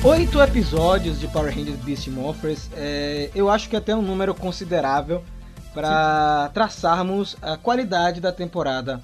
[0.02, 2.70] Oito episódios de Power Rangers Beast Morphers.
[2.74, 5.22] É, eu acho que até um número considerável
[5.74, 9.02] para traçarmos a qualidade da temporada.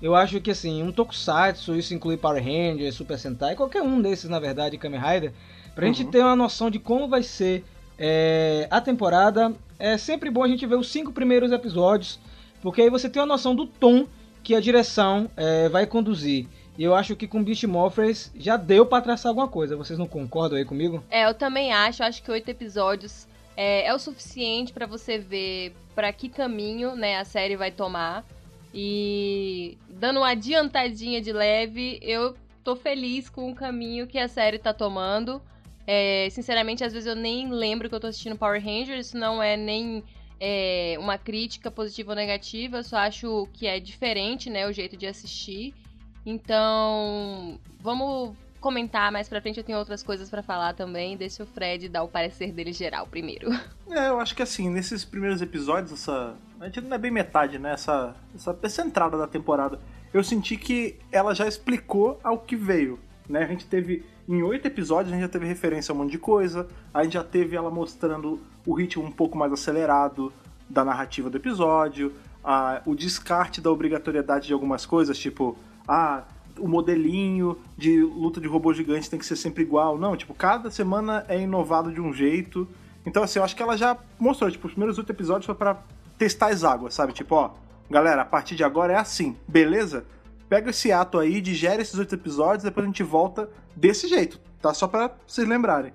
[0.00, 4.30] Eu acho que assim, um Tokusatsu, isso inclui Power Rangers, Super Sentai, qualquer um desses
[4.30, 5.32] na verdade, Kamen Rider,
[5.74, 6.10] pra gente Uhum.
[6.10, 7.64] ter uma noção de como vai ser
[7.98, 12.18] é, a temporada, é sempre bom a gente ver os cinco primeiros episódios,
[12.62, 14.06] porque aí você tem uma noção do tom
[14.42, 16.46] que a direção é, vai conduzir.
[16.78, 19.76] E eu acho que com Beast Morphers já deu pra traçar alguma coisa.
[19.76, 21.02] Vocês não concordam aí comigo?
[21.10, 22.04] É, eu também acho.
[22.04, 27.18] Acho que oito episódios é, é o suficiente pra você ver pra que caminho né,
[27.18, 28.24] a série vai tomar.
[28.72, 34.58] E dando uma adiantadinha de leve, eu tô feliz com o caminho que a série
[34.58, 35.42] tá tomando.
[35.84, 39.08] É, sinceramente, às vezes eu nem lembro que eu tô assistindo Power Rangers.
[39.08, 40.04] Isso não é nem
[40.38, 42.76] é, uma crítica positiva ou negativa.
[42.76, 45.74] Eu só acho que é diferente, né, o jeito de assistir.
[46.24, 49.58] Então, vamos comentar mais pra frente.
[49.58, 51.16] Eu tenho outras coisas pra falar também.
[51.16, 53.50] Deixa o Fred dar o parecer dele geral primeiro.
[53.90, 56.34] É, eu acho que assim, nesses primeiros episódios, essa.
[56.60, 57.72] A gente não é bem metade, né?
[57.72, 59.80] Essa, essa, essa entrada da temporada.
[60.12, 62.98] Eu senti que ela já explicou ao que veio.
[63.26, 63.44] Né?
[63.44, 64.04] A gente teve.
[64.28, 66.68] Em oito episódios, a gente já teve referência a um monte de coisa.
[66.92, 70.30] A gente já teve ela mostrando o ritmo um pouco mais acelerado
[70.68, 72.12] da narrativa do episódio.
[72.44, 75.56] a- o descarte da obrigatoriedade de algumas coisas, tipo.
[75.88, 76.24] Ah,
[76.58, 79.96] o modelinho de luta de robô gigante tem que ser sempre igual.
[79.96, 82.68] Não, tipo, cada semana é inovado de um jeito.
[83.06, 85.82] Então, assim, eu acho que ela já mostrou, tipo, os primeiros oito episódios foi pra
[86.18, 87.12] testar as águas, sabe?
[87.12, 87.50] Tipo, ó,
[87.88, 90.04] galera, a partir de agora é assim, beleza?
[90.48, 94.74] Pega esse ato aí, digere esses oito episódios, depois a gente volta desse jeito, tá?
[94.74, 95.92] Só pra vocês lembrarem.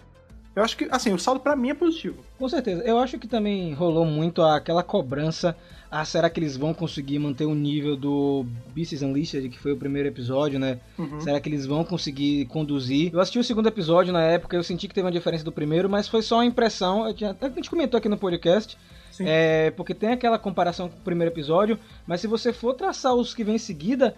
[0.55, 2.23] Eu acho que, assim, o saldo pra mim é positivo.
[2.37, 2.83] Com certeza.
[2.83, 5.55] Eu acho que também rolou muito aquela cobrança.
[5.89, 9.77] Ah, será que eles vão conseguir manter o nível do Beasts Unleashed, que foi o
[9.77, 10.79] primeiro episódio, né?
[10.97, 11.19] Uhum.
[11.21, 13.11] Será que eles vão conseguir conduzir?
[13.13, 15.87] Eu assisti o segundo episódio na época, eu senti que teve uma diferença do primeiro,
[15.89, 17.11] mas foi só uma impressão.
[17.13, 18.77] Tinha- a gente comentou aqui no podcast.
[19.11, 19.25] Sim.
[19.27, 23.33] É, porque tem aquela comparação com o primeiro episódio, mas se você for traçar os
[23.35, 24.15] que vem em seguida,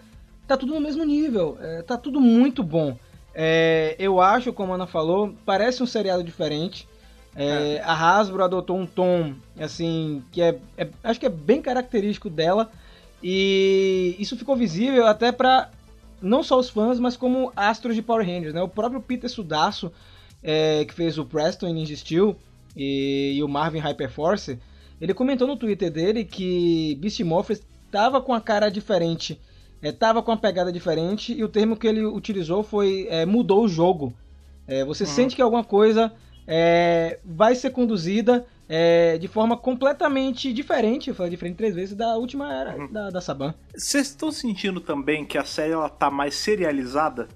[0.48, 1.58] tá tudo no mesmo nível.
[1.60, 2.96] É, tá tudo muito bom.
[3.38, 6.88] É, eu acho, como a Ana falou, parece um seriado diferente.
[7.36, 12.30] É, A Hasbro adotou um tom, assim, que é, é- acho que é bem característico
[12.30, 12.72] dela.
[13.22, 15.70] E isso ficou visível até para
[16.22, 18.62] não só os fãs, mas como astros de Power Rangers, né?
[18.62, 19.92] O próprio Peter Sudasso,
[20.42, 22.36] é, que fez o Preston em Ninja Steel
[22.74, 24.58] e, e o Marvin Hyperforce,
[24.98, 29.38] ele comentou no Twitter dele que Beast Morphers tava com a cara diferente,
[29.88, 33.64] é, tava com uma pegada diferente, e o termo que ele utilizou foi é, mudou
[33.64, 34.12] o jogo.
[34.66, 35.10] É, você Uhum.
[35.10, 36.12] sente que alguma coisa
[36.46, 42.16] é, vai ser conduzida é, de forma completamente diferente, eu falei diferente três vezes, da
[42.16, 42.92] última era Uhum.
[42.92, 43.54] da, da Saban.
[43.76, 47.28] Vocês estão sentindo também que a série ela tá mais serializada?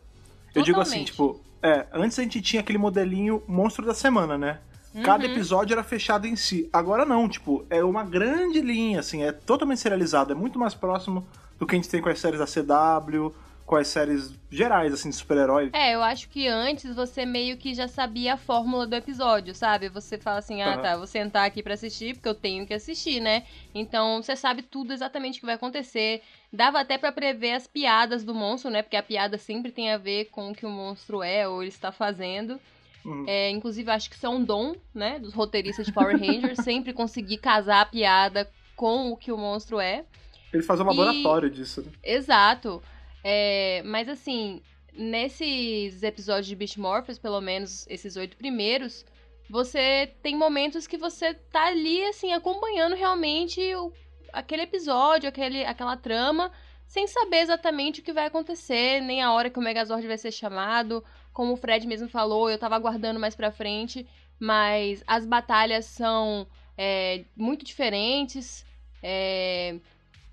[0.55, 1.13] Eu digo assim, Totalmente.
[1.13, 4.59] tipo, é, antes a gente tinha aquele modelinho monstro da semana, né?
[5.05, 5.31] Cada Uhum.
[5.31, 6.69] episódio era fechado em si.
[6.73, 11.27] Agora não, tipo, é uma grande linha, assim, é totalmente serializado, é muito mais próximo
[11.59, 13.33] do que a gente tem com as séries da CW,
[13.65, 15.71] com as séries gerais, assim, de super-herói.
[15.73, 19.89] É, eu acho que antes você meio que já sabia a fórmula do episódio, sabe?
[19.91, 23.21] Você fala assim, ah, tá, vou sentar aqui pra assistir, porque eu tenho que assistir,
[23.21, 23.45] né?
[23.73, 26.21] Então você sabe tudo exatamente o que vai acontecer.
[26.53, 28.83] Dava até pra prever as piadas do monstro, né?
[28.83, 31.69] Porque a piada sempre tem a ver com o que o monstro é ou ele
[31.69, 32.59] está fazendo.
[33.05, 33.25] Uhum.
[33.27, 35.19] É, inclusive, acho que isso é um dom, né?
[35.19, 39.79] Dos roteiristas de Power Rangers, sempre conseguir casar a piada com o que o monstro
[39.81, 40.05] é.
[40.53, 41.91] Eles fazem um E- laboratório disso, né?
[42.03, 42.83] Exato.
[43.23, 49.05] É, mas assim, nesses episódios de Beast Morphers, pelo menos esses oito primeiros,
[49.49, 53.93] você tem momentos que você tá ali, assim, acompanhando realmente o-
[54.33, 56.51] aquele episódio, aquele, aquela trama,
[56.87, 60.33] sem saber exatamente o que vai acontecer, nem a hora que o Megazord vai ser
[60.33, 61.05] chamado.
[61.33, 64.07] Como o Fred mesmo falou, eu tava aguardando mais pra frente,
[64.39, 68.65] mas as batalhas são é, muito diferentes.
[69.03, 69.79] É,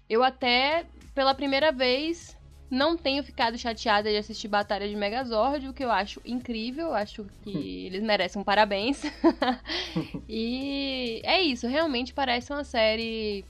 [0.10, 2.38] eu até, pela primeira vez,
[2.70, 7.26] não tenho ficado chateada de assistir Batalha de Megazord, o que eu acho incrível, acho
[7.42, 9.04] que eles merecem um parabéns.
[10.28, 13.46] e é isso, realmente parece uma série,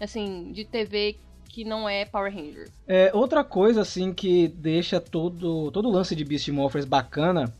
[0.00, 1.16] assim, de TV
[1.52, 2.70] que não é Power Ranger.
[2.88, 7.52] É, outra coisa assim que deixa todo, todo o lance de Beast Morphers bacana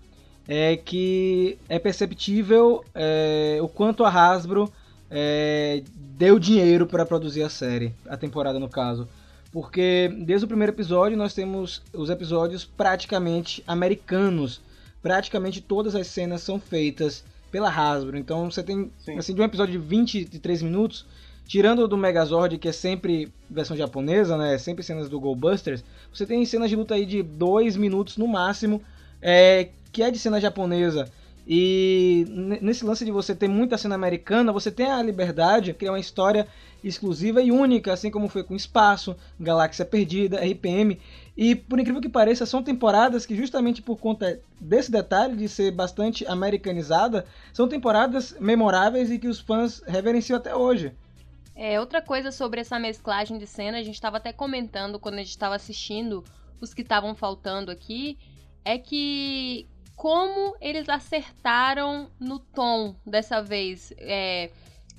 [0.49, 4.73] é que é perceptível é, o quanto a Hasbro
[5.11, 9.07] é, deu dinheiro para produzir a série, a temporada no caso.
[9.53, 14.63] Porque desde o primeiro episódio nós temos os episódios praticamente americanos.
[15.03, 18.17] Praticamente todas as cenas são feitas pela Hasbro.
[18.17, 19.19] Então você tem Sim.
[19.19, 21.05] assim, de um episódio de 23 minutos,
[21.47, 24.57] tirando do Megazord, que é sempre versão japonesa, né?
[24.59, 28.27] Sempre cenas do Go Busters, você tem cenas de luta aí de 2 minutos no
[28.27, 28.83] máximo,
[29.21, 31.09] é, que é de cena japonesa.
[31.47, 32.25] E
[32.61, 35.99] nesse lance de você ter muita cena americana, você tem a liberdade de criar uma
[35.99, 36.47] história
[36.85, 41.01] exclusiva e única, assim como foi com Espaço, Galáxia Perdida, RPM.
[41.37, 45.73] E por incrível que pareça, são temporadas que justamente por conta desse detalhe de ser
[45.73, 50.93] bastante americanizada, são temporadas memoráveis e que os fãs reverenciam até hoje.
[51.55, 55.19] É, outra coisa sobre essa mesclagem de cena, a gente estava até comentando quando a
[55.19, 56.25] gente estava assistindo
[56.61, 58.19] os que estavam faltando aqui,
[58.65, 64.51] é que como eles acertaram no tom dessa vez, é,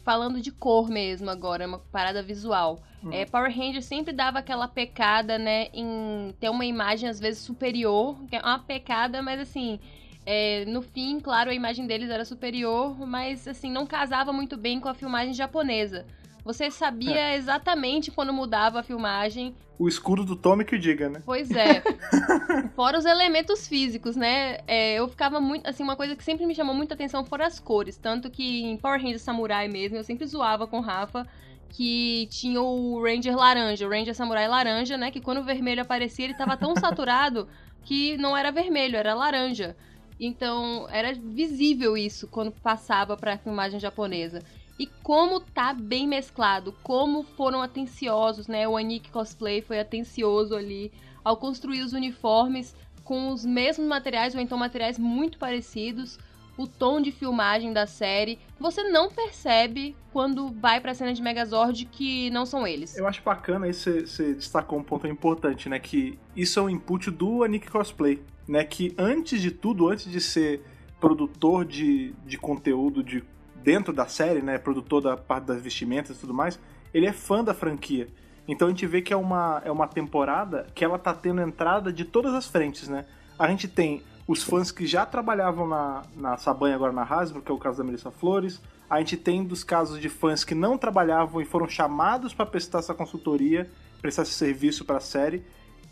[0.03, 2.81] falando de cor mesmo agora, uma parada visual.
[3.11, 8.17] É, Power Rangers sempre dava aquela pecada, né, em ter uma imagem às vezes superior,
[8.29, 9.79] que é uma pecada, mas assim,
[10.25, 14.79] é, no fim, claro, a imagem deles era superior, mas assim, não casava muito bem
[14.79, 16.05] com a filmagem japonesa.
[16.43, 19.55] Você sabia exatamente quando mudava a filmagem.
[19.79, 21.21] O escudo do Tommy que diga, né?
[21.25, 21.81] Pois é.
[22.75, 24.57] Fora os elementos físicos, né?
[24.67, 25.67] É, eu ficava muito.
[25.67, 27.97] Assim, uma coisa que sempre me chamou muita atenção foram as cores.
[27.97, 31.25] Tanto que em Power Rangers Samurai mesmo, eu sempre zoava com o Rafa
[31.69, 35.09] que tinha o Ranger laranja, o Ranger Samurai laranja, né?
[35.09, 37.47] Que quando o vermelho aparecia, ele tava tão saturado
[37.83, 39.75] que não era vermelho, era laranja.
[40.19, 44.43] Então, era visível isso quando passava pra filmagem japonesa.
[44.77, 48.67] E como tá bem mesclado, como foram atenciosos, né?
[48.67, 50.91] O Anik Cosplay foi atencioso ali
[51.23, 56.17] ao construir os uniformes com os mesmos materiais ou então materiais muito parecidos.
[56.55, 61.85] O tom de filmagem da série, você não percebe quando vai pra cena de Megazord
[61.85, 62.95] que não são eles.
[62.95, 64.03] Eu acho bacana aí você
[64.35, 65.79] destacou um ponto importante, né?
[65.79, 68.63] Que isso é um input do Anik Cosplay, né?
[68.63, 70.63] Que antes de tudo, antes de ser
[70.99, 73.23] produtor de, de conteúdo de
[73.63, 74.57] dentro da série, né?
[74.57, 76.59] Produtor da parte das vestimentas e tudo mais,
[76.93, 78.07] ele é fã da franquia.
[78.47, 81.91] Então a gente vê que é uma, é uma temporada que ela tá tendo entrada
[81.91, 83.05] de todas as frentes, né?
[83.39, 87.51] A gente tem os fãs que já trabalhavam na, na Sabanha agora na Hasbro, que
[87.51, 88.61] é o caso da Melissa Flores.
[88.89, 92.79] A gente tem dos casos de fãs que não trabalhavam e foram chamados para prestar
[92.79, 93.69] essa consultoria,
[94.01, 95.43] prestar esse serviço para a série.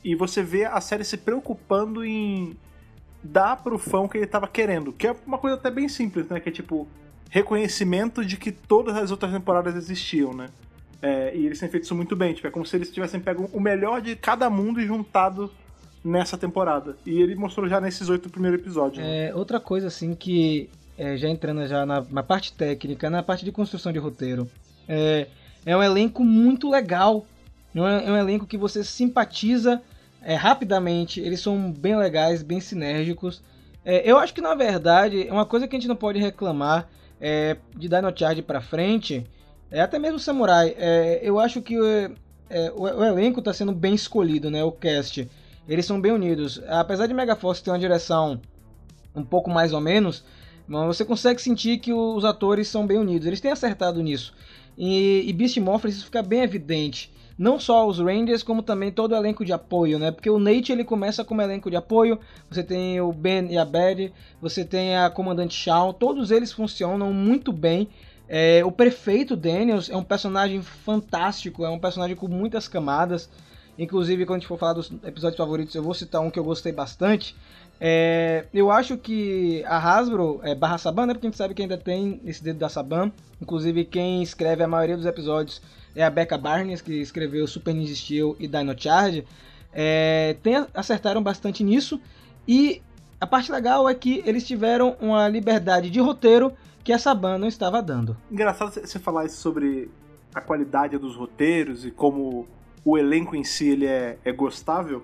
[0.03, 2.57] E você vê a série se preocupando em
[3.23, 6.27] dar pro fã o que ele tava querendo, que é uma coisa até bem simples,
[6.27, 6.39] né?
[6.39, 6.87] Que é tipo
[7.31, 10.49] reconhecimento de que todas as outras temporadas existiam, né?
[11.01, 13.49] É, e eles têm feito isso muito bem, tipo, é como se eles tivessem pego
[13.53, 15.49] o melhor de cada mundo e juntado
[16.03, 16.95] nessa temporada.
[17.05, 19.03] E ele mostrou já nesses oito primeiros episódios.
[19.03, 19.29] né?
[19.29, 23.45] É, outra coisa assim que é, já entrando já na, na parte técnica, na parte
[23.45, 24.47] de construção de roteiro,
[24.87, 25.27] é,
[25.65, 27.25] é um elenco muito legal.
[27.73, 29.81] É um, é um elenco que você simpatiza
[30.21, 31.21] é, rapidamente.
[31.21, 33.41] Eles são bem legais, bem sinérgicos.
[33.85, 36.87] É, eu acho que na verdade é uma coisa que a gente não pode reclamar
[37.21, 39.25] é, de Dino Charge pra frente.
[39.69, 40.75] É, até mesmo Samurai.
[40.77, 42.11] É, eu acho que é,
[42.49, 44.63] é, o, o elenco está sendo bem escolhido, né?
[44.63, 45.29] O cast.
[45.69, 46.61] Eles são bem unidos.
[46.67, 48.41] Apesar de Megaforce ter uma direção
[49.15, 50.23] um pouco mais ou menos,
[50.67, 53.27] você consegue sentir que os atores são bem unidos.
[53.27, 54.33] Eles têm acertado nisso.
[54.77, 57.10] E, e Beast Morphers isso fica bem evidente.
[57.41, 60.11] Não só os Rangers, como também todo o elenco de apoio, né?
[60.11, 63.65] Porque o Nate ele começa como elenco de apoio, você tem o Ben e a
[63.65, 67.89] Betty, você tem a comandante Shaw, todos eles funcionam muito bem.
[68.29, 73.27] É, o prefeito Daniels é um personagem fantástico, é um personagem com muitas camadas.
[73.75, 76.43] Inclusive, quando a gente for falar dos episódios favoritos, eu vou citar um que eu
[76.43, 77.35] gostei bastante.
[77.79, 81.13] É, eu acho que a Hasbro, é, barra Saban, né?
[81.15, 83.11] Porque a gente sabe que ainda tem esse dedo da Saban.
[83.41, 85.59] Inclusive, quem escreve a maioria dos episódios
[85.95, 89.25] é a Becca Barnes, que escreveu Super Ninja Steel e Dino Charge.
[89.73, 91.99] É, tem, acertaram bastante nisso.
[92.47, 92.81] E
[93.19, 97.47] a parte legal é que eles tiveram uma liberdade de roteiro que a Saban não
[97.47, 98.17] estava dando.
[98.31, 99.89] Engraçado você falar isso sobre
[100.33, 102.47] a qualidade dos roteiros e como
[102.83, 105.03] o elenco em si ele é, é gostável.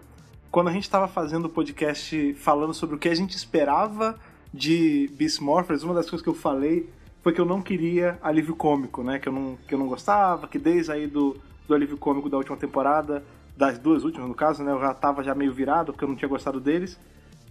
[0.50, 4.18] Quando a gente estava fazendo o podcast falando sobre o que a gente esperava
[4.54, 6.90] de Beast Morphers, uma das coisas que eu falei
[7.34, 9.20] que eu não queria alívio cômico, né?
[9.20, 11.38] Que eu não, que eu não gostava, que desde aí do,
[11.68, 13.24] do alívio cômico da última temporada,
[13.56, 14.72] das duas últimas no caso, né?
[14.72, 17.00] Eu já tava já meio virado porque eu não tinha gostado deles.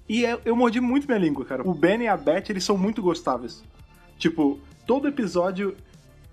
[0.09, 1.69] E eu, eu mordi muito minha língua, cara.
[1.69, 3.65] O Ben e a Beth, eles são muito gostáveis.
[4.19, 5.77] Tipo, todo episódio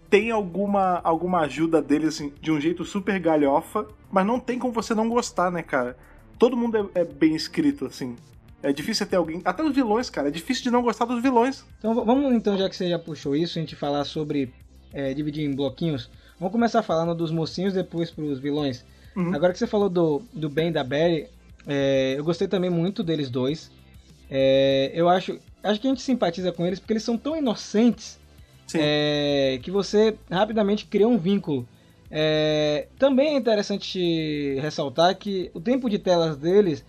[0.09, 4.71] tem alguma, alguma ajuda deles, assim, de um jeito super galhofa, mas não tem como
[4.71, 5.97] você não gostar, né, cara?
[6.37, 8.15] Todo mundo é, é bem escrito, assim.
[8.63, 9.41] É difícil ter alguém.
[9.43, 10.29] Até os vilões, cara.
[10.29, 11.65] É difícil de não gostar dos vilões.
[11.77, 14.53] Então vamos então, já que você já puxou isso, a gente falar sobre
[14.93, 16.09] é, dividir em bloquinhos.
[16.39, 18.85] Vamos começar falando dos mocinhos, depois pros vilões.
[19.15, 19.35] Uhum.
[19.35, 21.27] Agora que você falou do, do Ben e da Barry,
[21.67, 23.69] é, eu gostei também muito deles dois.
[24.29, 28.17] É, eu acho, acho que a gente simpatiza com eles porque eles são tão inocentes
[28.73, 31.67] é, que você rapidamente cria um vínculo.
[32.09, 36.85] É, também é interessante ressaltar que o tempo de telas deles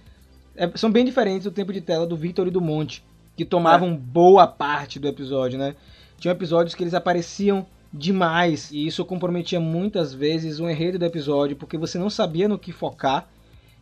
[0.57, 3.05] é- são bem diferentes do tempo de tela do Victor e do Monte,
[3.37, 5.75] que tomavam boa parte do episódio, né?
[6.19, 11.57] Tinham episódios que eles apareciam demais e isso comprometia muitas vezes o enredo do episódio,
[11.57, 13.29] porque você não sabia no que focar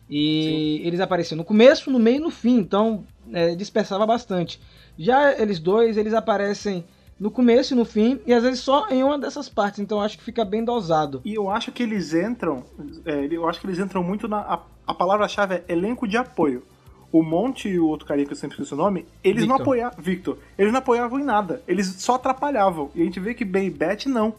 [0.09, 4.59] e eles apareciam no começo, no meio e no fim, então é, dispersava bastante.
[4.97, 6.83] Já eles dois, eles aparecem
[7.19, 10.17] no começo e no fim, e às vezes só em uma dessas partes, então acho
[10.17, 11.21] que fica bem dosado.
[11.23, 12.63] E eu acho que eles entram.
[13.05, 14.59] é, eu acho que eles entram muito na.
[14.85, 16.63] A, palavra-chave é elenco de apoio.
[17.11, 19.61] O Monte e o outro carinha que eu sempre esqueço o nome, eles não Victor.
[19.61, 20.03] apoiavam.
[20.03, 21.61] Victor, eles não apoiavam em nada.
[21.67, 22.89] Eles só atrapalhavam.
[22.95, 24.33] E a gente vê que Ben e Beth não.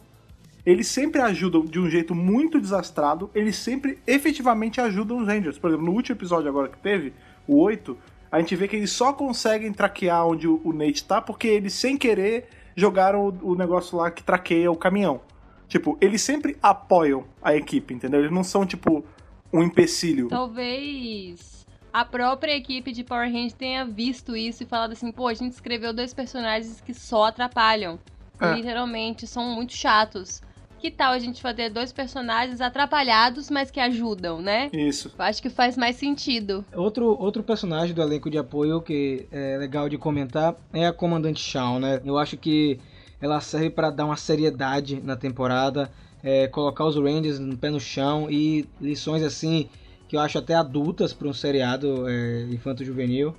[0.65, 3.29] Eles sempre ajudam de um jeito muito desastrado.
[3.33, 5.57] Eles sempre efetivamente ajudam os Rangers.
[5.57, 7.13] Por exemplo, no último episódio agora que teve,
[7.47, 7.97] o 8,
[8.31, 11.95] a gente vê que eles só conseguem traquear onde o Nate tá, porque eles, sem
[11.95, 15.21] querer, jogaram o, o negócio lá que traqueia o caminhão.
[15.67, 18.19] Tipo, eles sempre apoiam a equipe, entendeu?
[18.19, 19.05] Eles não são, tipo,
[19.51, 20.27] um empecilho.
[20.27, 25.33] Talvez a própria equipe de Power Rangers tenha visto isso e falado assim, pô, a
[25.33, 27.97] gente escreveu dois personagens que só atrapalham.
[28.39, 28.53] É.
[28.53, 30.41] Literalmente, são muito chatos.
[30.77, 34.69] Que tal a gente fazer dois personagens atrapalhados, mas que ajudam, né?
[34.73, 35.13] Isso.
[35.17, 36.65] Eu acho que faz mais sentido.
[36.75, 41.39] Outro, outro personagem do elenco de apoio que é legal de comentar é a Comandante
[41.39, 42.01] Shawn, né?
[42.03, 42.77] Eu acho que
[43.21, 45.89] ela serve para dar uma seriedade na temporada,
[46.25, 49.69] é, colocar os Rangers no pé no chão e lições assim
[50.07, 53.35] que eu acho até adultas para um seriado é, infanto-juvenil.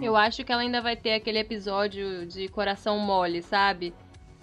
[0.00, 3.92] Eu acho que ela ainda vai ter aquele episódio de coração mole, sabe?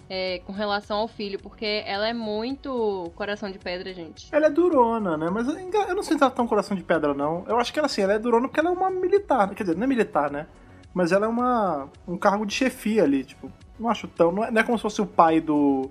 [0.08, 4.28] É, com relação ao filho, porque ela é muito coração de pedra, gente.
[4.30, 5.28] Ela é durona, né?
[5.28, 7.44] Mas eu não sei se ela tá um coração de pedra, não.
[7.48, 9.52] Eu acho que ela, assim, ela é durona porque ela é uma militar.
[9.54, 10.46] Quer dizer, não é militar, né?
[10.94, 13.50] Mas ela é uma um cargo de chefia ali, tipo.
[13.78, 14.30] Não acho tão...
[14.30, 15.90] Não é, não é como se fosse o pai do,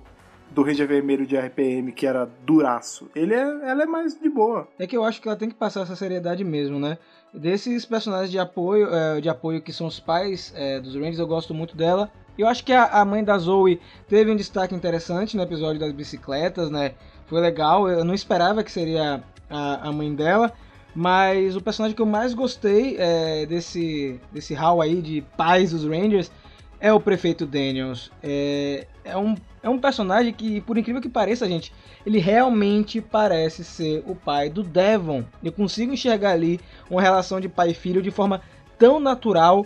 [0.51, 3.09] do Ranger Vermelho de RPM, que era duraço.
[3.15, 4.67] Ele é, ela é mais de boa.
[4.77, 6.97] É que eu acho que ela tem que passar essa seriedade mesmo, né?
[7.33, 11.27] Desses personagens de apoio, é, de apoio que são os pais é, dos Rangers, eu
[11.27, 12.11] gosto muito dela.
[12.37, 16.71] Eu acho que a, mãe da Zoe teve um destaque interessante no episódio das bicicletas,
[16.71, 16.93] né?
[17.27, 20.53] Foi legal, eu não esperava que seria a, a mãe dela.
[20.95, 25.83] Mas o personagem que eu mais gostei é, desse, desse hall aí de pais dos
[25.85, 26.31] Rangers
[26.79, 28.11] é o Prefeito Daniels.
[28.23, 31.73] É, é, um, é um personagem que, por incrível que pareça, gente,
[32.05, 35.23] ele realmente parece ser o pai do Devon.
[35.43, 38.41] Eu consigo enxergar ali uma relação de pai e filho de forma
[38.77, 39.65] tão natural,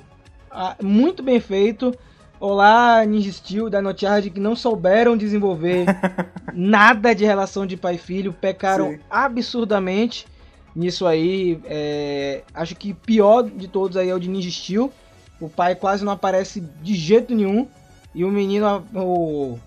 [0.49, 1.93] ah, muito bem feito.
[2.39, 5.85] Olá, Ninja Steel da Charge que não souberam desenvolver
[6.53, 8.99] nada de relação de pai e filho, pecaram Sim.
[9.09, 10.27] absurdamente
[10.75, 11.59] nisso aí.
[11.65, 14.91] É, acho que pior de todos aí é o de Ninja Steel.
[15.39, 17.67] O pai quase não aparece de jeito nenhum.
[18.13, 19.57] E o menino, o,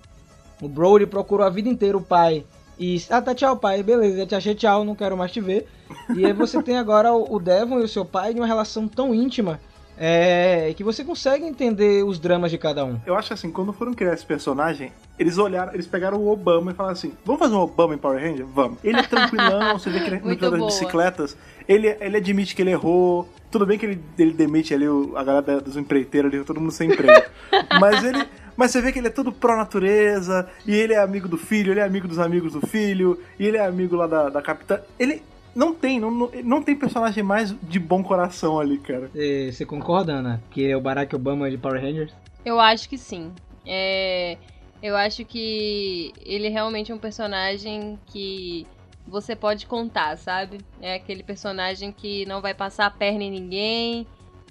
[0.60, 2.44] o Brody, procurou a vida inteira o pai.
[2.78, 5.66] E, ah, tá, tchau, pai, beleza, já te achei, tchau, não quero mais te ver.
[6.14, 8.86] E aí você tem agora o, o Devon e o seu pai de uma relação
[8.86, 9.58] tão íntima
[9.98, 13.00] é, que você consegue entender os dramas de cada um.
[13.06, 16.74] Eu acho assim, quando foram criar esse personagem, eles olharam, eles pegaram o Obama e
[16.74, 18.46] falaram assim: vamos fazer um Obama em Power Ranger?
[18.46, 18.78] Vamos.
[18.84, 22.72] Ele é tranquilão, você vê que ele é das bicicletas, ele, ele admite que ele
[22.72, 23.28] errou.
[23.56, 26.72] Tudo bem que ele, ele demite ali o- a galera dos empreiteiros ali, todo mundo
[26.72, 27.26] sem emprego.
[27.80, 28.22] Mas ele.
[28.54, 31.80] Mas você vê que ele é todo pró-natureza, e ele é amigo do filho, ele
[31.80, 34.80] é amigo dos amigos do filho, e ele é amigo lá da, da capitã.
[34.98, 35.22] Ele
[35.54, 36.10] não tem, não,
[36.44, 39.10] não, tem personagem mais de bom coração ali, cara.
[39.12, 40.42] Você você concorda, Ana?
[40.50, 42.12] Que é o Barack Obama de Power Rangers?
[42.44, 43.32] Eu acho que sim.
[43.66, 44.36] É,
[44.82, 48.66] eu acho que ele realmente é um personagem que
[49.06, 50.58] você pode contar, sabe?
[50.80, 54.06] É aquele personagem que não vai passar a perna em ninguém,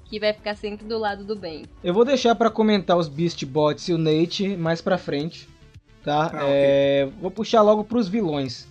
[0.05, 1.65] que vai ficar sempre do lado do bem.
[1.83, 5.47] Eu vou deixar pra comentar os Beast Bots e o Nate mais pra frente,
[6.03, 6.31] tá?
[6.33, 8.67] Ah, É, Vou puxar logo pros vilões.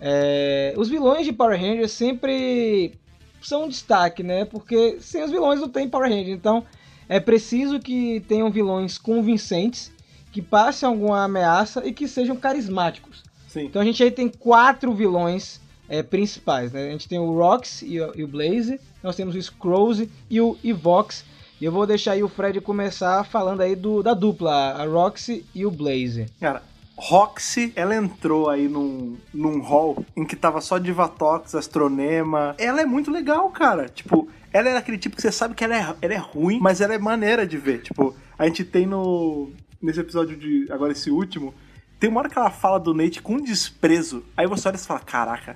[0.00, 2.94] É, Os vilões de Power Rangers sempre
[3.40, 4.44] são um destaque, né?
[4.44, 6.34] Porque sem os vilões não tem Power Ranger.
[6.34, 6.64] Então
[7.08, 9.92] é preciso que tenham vilões convincentes,
[10.32, 13.22] que passem alguma ameaça e que sejam carismáticos.
[13.52, 13.66] Sim.
[13.66, 16.88] Então a gente aí tem quatro vilões é, principais, né?
[16.88, 20.40] A gente tem o Rox e o, e o Blaze, nós temos o Scrolls e
[20.40, 21.24] o Evox.
[21.60, 25.44] E eu vou deixar aí o Fred começar falando aí do, da dupla, a Roxy
[25.54, 26.26] e o Blaze.
[26.40, 26.62] Cara,
[26.96, 32.54] Roxy, ela entrou aí num, num hall em que tava só Divatox, Astronema.
[32.58, 33.88] Ela é muito legal, cara.
[33.88, 36.80] Tipo, ela é aquele tipo que você sabe que ela é, ela é ruim, mas
[36.80, 37.82] ela é maneira de ver.
[37.82, 39.50] Tipo, a gente tem no.
[39.80, 40.66] Nesse episódio de.
[40.70, 41.54] Agora, esse último.
[42.02, 44.24] Tem uma hora que ela fala do Nate com desprezo.
[44.36, 45.54] Aí você olha e fala: Caraca,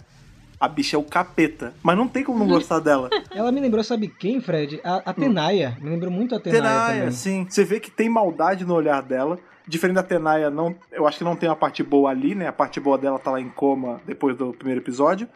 [0.61, 1.75] a bicha é o capeta.
[1.83, 3.11] Mas não tem como não gostar dela.
[3.35, 4.81] Ela me lembrou, sabe quem, Fred?
[4.85, 5.77] A, a Tenaia.
[5.81, 7.11] Me lembrou muito a Tenaia, Tenaia, também.
[7.11, 7.47] sim.
[7.51, 9.41] Você vê que tem maldade no olhar dela.
[9.67, 12.47] Diferente da Tenaia, não, eu acho que não tem a parte boa ali, né?
[12.47, 15.29] A parte boa dela tá lá em coma depois do primeiro episódio.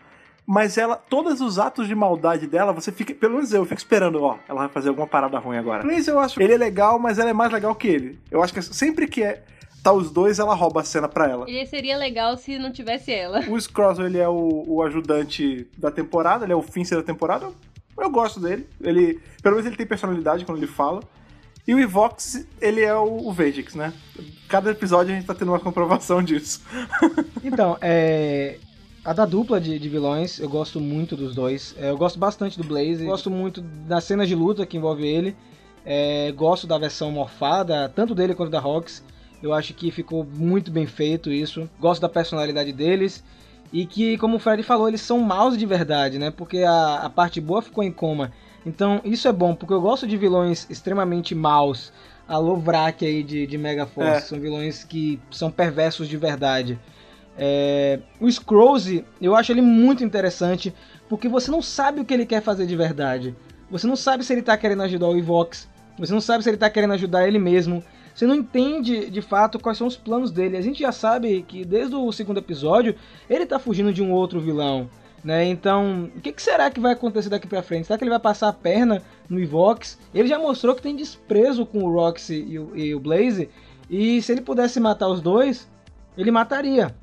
[0.47, 4.23] Mas ela, todos os atos de maldade dela, você fica, pelo menos eu, fico esperando,
[4.23, 5.83] ó, ela vai fazer alguma parada ruim agora.
[5.83, 8.21] Blaze, eu acho, ele é legal, mas ela é mais legal que ele.
[8.31, 9.43] Eu acho que sempre que é,
[9.83, 11.49] tá os dois, ela rouba a cena pra ela.
[11.49, 13.41] Ele seria legal se não tivesse ela.
[13.49, 17.49] O Scrozzo, ele é o, o ajudante da temporada, ele é o Fincer da temporada.
[17.99, 18.67] Eu gosto dele.
[18.81, 21.01] Ele, pelo menos ele tem personalidade quando ele fala.
[21.67, 23.93] E o Evox, ele é o, o Vegix, né?
[24.49, 26.63] Cada episódio a gente tá tendo uma comprovação disso.
[27.43, 28.59] Então, é.
[29.03, 31.75] A da dupla de, de vilões, eu gosto muito dos dois.
[31.79, 35.35] É, eu gosto bastante do Blaze, gosto muito das cenas de luta que envolve ele.
[35.87, 39.03] É, gosto da versão morfada, tanto dele quanto da Rox.
[39.43, 41.69] Eu acho que ficou muito bem feito isso.
[41.79, 43.25] Gosto da personalidade deles.
[43.73, 46.31] E que, como o Fred falou, eles são maus de verdade, né?
[46.31, 48.33] Porque a, a parte boa ficou em coma.
[48.67, 51.93] Então, isso é bom, porque eu gosto de vilões extremamente maus.
[52.29, 54.11] A Lovrak aí de, de Mega Force.
[54.11, 54.21] É.
[54.21, 56.79] São vilões que são perversos de verdade.
[57.39, 60.75] É, o Scrolls, eu acho ele muito interessante,
[61.09, 63.35] porque você não sabe o que ele quer fazer de verdade.
[63.71, 65.69] Você não sabe se ele tá querendo ajudar o Evox,
[65.99, 67.83] você não sabe se ele tá querendo ajudar ele mesmo.
[68.21, 70.55] Você não entende de fato quais são os planos dele.
[70.55, 72.95] A gente já sabe que desde o segundo episódio
[73.31, 74.91] ele tá fugindo de um outro vilão.
[75.25, 75.47] Né?
[75.47, 77.87] Então, o que, que será que vai acontecer daqui pra frente?
[77.87, 79.99] Será que ele vai passar a perna no Evox?
[80.15, 83.49] Ele já mostrou que tem desprezo com o Roxy e o, e o Blaze.
[83.89, 85.67] E se ele pudesse matar os dois,
[86.15, 86.95] ele mataria.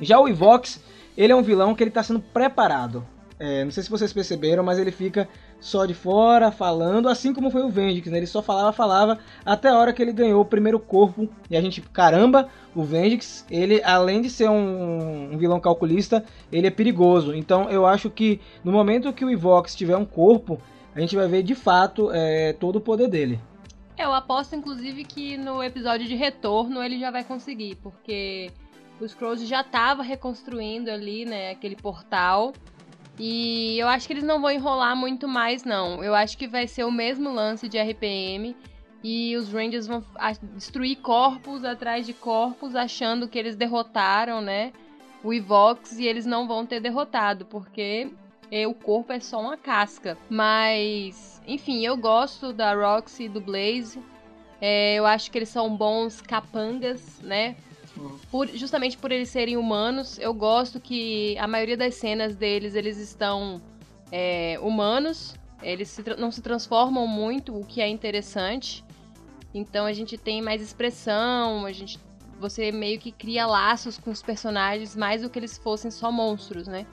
[0.00, 0.80] Já o Evox,
[1.18, 3.06] ele é um vilão que ele tá sendo preparado.
[3.38, 5.28] É, não sei se vocês perceberam, mas ele fica
[5.60, 8.18] só de fora, falando, assim como foi o Vendix, né?
[8.18, 11.28] Ele só falava, falava, até a hora que ele ganhou o primeiro corpo.
[11.50, 16.66] E a gente, caramba, o Vendix, ele, além de ser um, um vilão calculista, ele
[16.66, 17.34] é perigoso.
[17.34, 20.60] Então eu acho que no momento que o Evox tiver um corpo,
[20.94, 23.40] a gente vai ver de fato é, todo o poder dele.
[23.98, 28.50] Eu aposto, inclusive, que no episódio de retorno ele já vai conseguir, porque
[29.00, 32.52] o Scrolls já tava reconstruindo ali, né, aquele portal.
[33.18, 36.02] E eu acho que eles não vão enrolar muito mais, não.
[36.04, 38.54] Eu acho que vai ser o mesmo lance de RPM.
[39.02, 40.04] E os Rangers vão
[40.54, 44.72] destruir corpos atrás de corpos, achando que eles derrotaram, né?
[45.22, 48.10] O Evox e eles não vão ter derrotado, porque
[48.50, 50.18] é, o corpo é só uma casca.
[50.28, 54.00] Mas, enfim, eu gosto da Roxy e do Blaze.
[54.60, 57.56] É, eu acho que eles são bons capangas, né?
[58.30, 62.98] Por- justamente por eles serem humanos, eu gosto que a maioria das cenas deles, eles
[62.98, 63.60] estão
[64.10, 65.34] é, humanos.
[65.62, 68.84] Eles se não se transformam muito, o que é interessante.
[69.54, 71.98] Então a gente tem mais expressão, a gente,
[72.38, 76.66] você meio que cria laços com os personagens mais do que eles fossem só monstros,
[76.66, 76.86] né?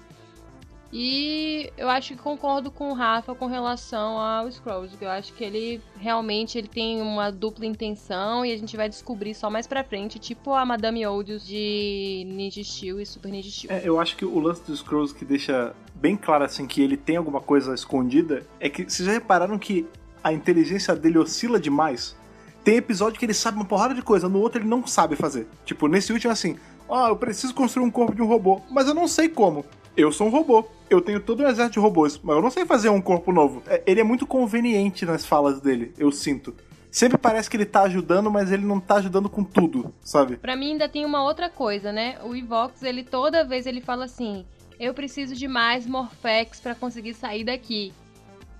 [0.95, 5.43] E eu acho que concordo com o Rafa com relação ao Scrolls, eu acho que
[5.43, 9.83] ele realmente ele tem uma dupla intenção e a gente vai descobrir só mais pra
[9.83, 13.73] frente, tipo a Madame Odious de Ninja Steel e Super Ninja Steel.
[13.73, 16.95] É, eu acho que o lance dos Scrolls que deixa bem claro assim que ele
[16.95, 19.87] tem alguma coisa escondida é que vocês já repararam que
[20.23, 22.15] a inteligência dele oscila demais.
[22.63, 25.47] Tem episódio que ele sabe uma porrada de coisa, no outro ele não sabe fazer.
[25.65, 26.55] Tipo, nesse último é assim:
[26.87, 29.65] ó, eu preciso construir um corpo de um robô, mas eu não sei como.
[29.97, 30.65] Eu sou um robô.
[30.93, 33.63] Eu tenho todo um exército de robôs, mas eu não sei fazer um corpo novo.
[33.67, 36.53] É, Ele é muito conveniente nas falas dele, eu sinto.
[36.91, 40.37] Sempre parece que ele tá ajudando, mas ele não tá ajudando com tudo, sabe?
[40.37, 42.17] Pra mim ainda tem uma outra coisa, né?
[42.23, 44.45] O Ivox, ele toda vez ele fala assim:
[44.79, 47.91] "Eu preciso de mais Morphex pra conseguir sair daqui".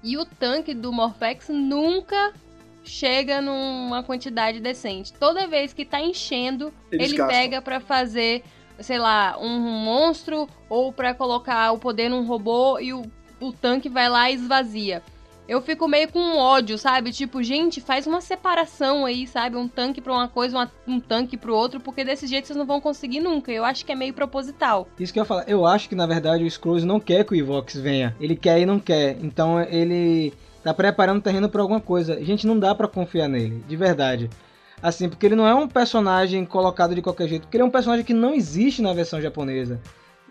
[0.04, 2.34] E o tanque do Morphex nunca
[2.84, 5.14] chega numa quantidade decente.
[5.14, 7.28] Toda vez que tá enchendo, ele gastam.
[7.28, 8.44] pega pra fazer,
[8.84, 13.04] sei lá, um monstro ou pra colocar o poder num robô e o,
[13.40, 15.02] o tanque vai lá e esvazia.
[15.46, 17.12] Eu fico meio com ódio, sabe?
[17.12, 19.58] Tipo, gente, faz uma separação aí, sabe?
[19.58, 22.66] Um tanque pra uma coisa, uma- um tanque pro outro, porque desse jeito vocês não
[22.66, 23.52] vão conseguir nunca.
[23.52, 24.88] Eu acho que é meio proposital.
[24.98, 25.44] Isso que eu ia falar.
[25.48, 28.16] Eu acho que na verdade o Scrolls não quer que o Evox venha.
[28.22, 29.18] Ele quer e não quer.
[29.22, 32.24] Então ele tá preparando o terreno pra alguma coisa.
[32.24, 34.30] Gente, não dá pra confiar nele, de verdade.
[34.84, 37.44] Assim, porque ele não é um personagem colocado de qualquer jeito.
[37.44, 39.80] Porque ele é um personagem que não existe na versão japonesa.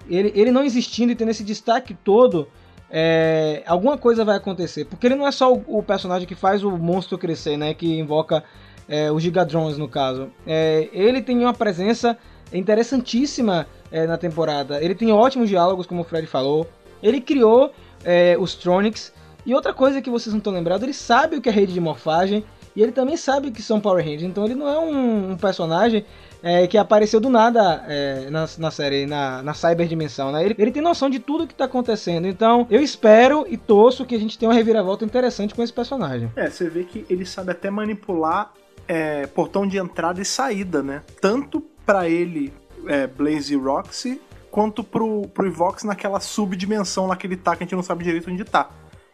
[0.07, 2.47] Ele, ele não existindo e tendo esse destaque todo,
[2.91, 4.85] é, alguma coisa vai acontecer.
[4.85, 7.73] Porque ele não é só o, o personagem que faz o monstro crescer, né?
[7.73, 8.45] Que invoca
[8.87, 10.31] é, os Gigadrons, no caso.
[10.47, 12.19] É, ele tem uma presença
[12.53, 14.85] interessantíssima é, na temporada.
[14.85, 16.69] Ele tem ótimos diálogos, como o Fred falou.
[17.03, 17.73] Ele criou
[18.05, 19.15] é, os Tronics.
[19.47, 21.81] E outra coisa que vocês não estão lembrados, ele sabe o que é rede de
[21.81, 22.45] morfagem.
[22.75, 24.23] E ele também sabe que são Power Rangers.
[24.23, 26.05] Então ele não é um, um personagem
[26.43, 30.45] é, que apareceu do nada é, na, na série, na, na cyberdimensão, né?
[30.45, 32.27] Ele, ele tem noção de tudo que tá acontecendo.
[32.27, 36.31] Então eu espero e torço que a gente tenha uma reviravolta interessante com esse personagem.
[36.37, 38.53] É, você vê que ele sabe até manipular
[38.89, 41.03] é, portão de entrada e saída, né?
[41.21, 42.53] Tanto pra ele,
[42.87, 44.21] é, Blaze Roxy,
[44.51, 48.05] quanto pro, pro Evox naquela subdimensão lá que ele tá, que a gente não sabe
[48.05, 48.71] direito onde tá.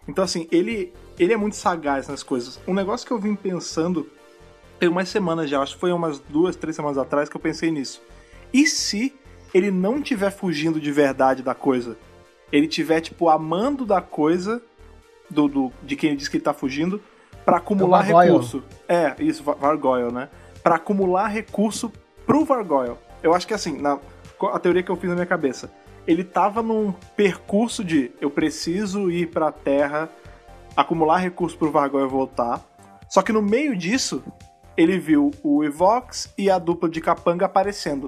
[0.07, 2.61] Então, assim, ele, ele é muito sagaz nas coisas.
[2.67, 4.09] Um negócio que eu vim pensando
[4.79, 7.71] tem umas semanas já, acho que foi umas duas, três semanas atrás que eu pensei
[7.71, 8.01] nisso.
[8.53, 9.15] E se
[9.53, 11.97] ele não tiver fugindo de verdade da coisa?
[12.53, 14.63] Ele tiver, tipo, amando da coisa,
[15.29, 17.01] do, do- de quem ele diz que ele tá fugindo,
[17.45, 18.31] pra acumular Vargoyle.
[18.31, 18.63] recurso.
[18.89, 20.29] É, isso, Va- Vargoyle, né?
[20.63, 21.93] Pra acumular recurso
[22.27, 22.95] pro Vargoyle.
[23.23, 23.99] Eu acho que assim, na,
[24.53, 25.71] a teoria que eu fiz na minha cabeça,
[26.07, 30.09] ele tava num percurso de eu preciso ir pra Terra,
[30.79, 32.65] acumular recurso pro Vargoyle voltar.
[33.09, 34.23] Só que no meio disso,
[34.77, 38.07] ele viu o Evox e a dupla de capanga aparecendo.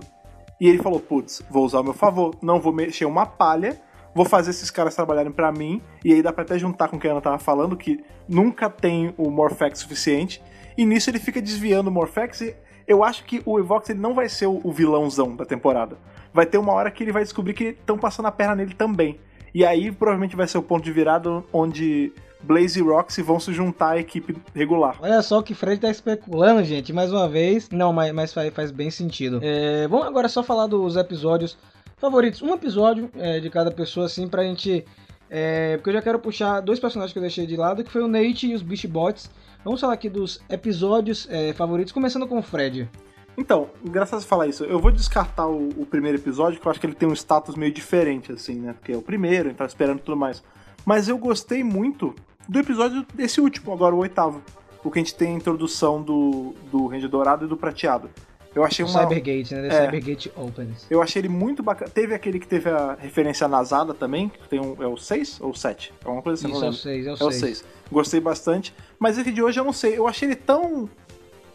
[0.61, 3.81] E ele falou: Putz, vou usar ao meu favor, não vou mexer uma palha,
[4.15, 5.83] vou fazer esses caras trabalharem pra mim.
[6.05, 8.71] E aí dá pra até juntar com o que a Ana tava falando, que nunca
[8.71, 10.41] tem o Morphex suficiente.
[10.79, 12.41] E nisso ele fica desviando o Morphex.
[12.43, 12.55] E
[12.87, 15.99] eu acho que o Evox ele não vai ser o, o vilãozão da temporada.
[16.33, 19.19] Vai ter uma hora que ele vai descobrir que estão passando a perna nele também.
[19.53, 22.13] E aí provavelmente vai ser o ponto de virada onde
[22.43, 24.97] Blaze e Roxy vão se juntar à equipe regular.
[25.01, 27.69] Olha só o que Fred tá especulando, gente, mais uma vez.
[27.71, 29.41] Não, mas, mas faz, bem sentido.
[29.43, 31.59] É, vamos agora só falar dos episódios
[31.99, 32.43] favoritos.
[32.43, 34.85] Um episódio é, de cada pessoa, assim, pra gente.
[35.29, 38.03] é, porque eu já quero puxar dois personagens que eu deixei de lado, que foi
[38.03, 39.31] o Nate e os Beast Bots.
[39.63, 42.89] Vamos falar aqui dos episódios é, favoritos, começando com o Fred.
[43.37, 44.65] Então, engraçado você falar isso.
[44.65, 47.55] Eu vou descartar o, o primeiro episódio, que eu acho que ele tem um status
[47.55, 48.73] meio diferente, assim, né?
[48.73, 50.43] Porque é o primeiro, então esperando tudo mais.
[50.85, 52.15] Mas eu gostei muito
[52.49, 54.43] do episódio desse último, agora o oitavo.
[54.83, 58.09] O que a gente tem a introdução do, do Ranger Dourado e do Prateado.
[58.55, 59.01] Eu achei O uma.
[59.03, 59.69] Cybergate, né?
[59.69, 59.85] The É.
[59.85, 60.87] Cybergate Opens.
[60.91, 61.91] Eu achei ele muito bacana.
[61.91, 64.83] Teve aquele que teve a referência à Nasada também, que tem um.
[64.83, 65.93] É o 6 ou 7?
[66.05, 66.83] É uma coisa assim, Isso não é o lembro.
[66.83, 67.59] 6, é o É o 6.
[67.59, 67.65] 6.
[67.93, 68.75] Gostei bastante.
[68.99, 69.97] Mas esse de hoje eu não sei.
[69.97, 70.89] Eu achei ele tão.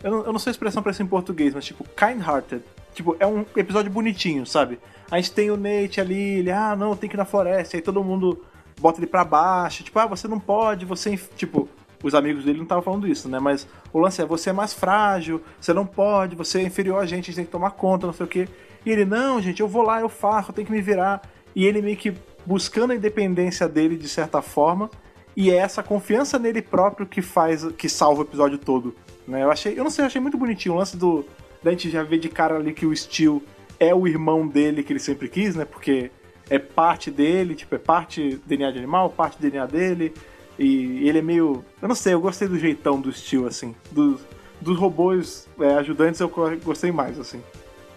[0.03, 2.63] Eu não, eu não sei a expressão pra isso em português, mas tipo, kind-hearted.
[2.93, 4.79] Tipo, é um episódio bonitinho, sabe?
[5.11, 7.75] A gente tem o Nate ali, ele, ah, não, tem que ir na floresta.
[7.75, 8.41] Aí todo mundo
[8.79, 9.83] bota ele pra baixo.
[9.83, 11.17] Tipo, ah, você não pode, você.
[11.35, 11.69] Tipo,
[12.03, 13.39] os amigos dele não estavam falando isso, né?
[13.39, 17.05] Mas o lance é, você é mais frágil, você não pode, você é inferior a
[17.05, 18.47] gente, a gente tem que tomar conta, não sei o quê.
[18.85, 21.21] E ele, não, gente, eu vou lá, eu faço, eu tenho que me virar.
[21.55, 22.13] E ele meio que
[22.45, 24.89] buscando a independência dele de certa forma.
[25.35, 28.95] E é essa confiança nele próprio que faz, que salva o episódio todo.
[29.27, 29.43] Né?
[29.43, 31.25] Eu achei, eu não sei, eu achei muito bonitinho o lance do
[31.65, 33.41] da gente já ver de cara ali que o Steel
[33.79, 35.65] é o irmão dele que ele sempre quis, né?
[35.65, 36.11] Porque
[36.49, 40.13] é parte dele, tipo, é parte DNA de animal, parte DNA dele.
[40.57, 41.65] E ele é meio.
[41.81, 43.75] Eu não sei, eu gostei do jeitão do Steel, assim.
[43.91, 44.21] Dos,
[44.61, 46.31] dos robôs é, ajudantes eu
[46.63, 47.41] gostei mais, assim.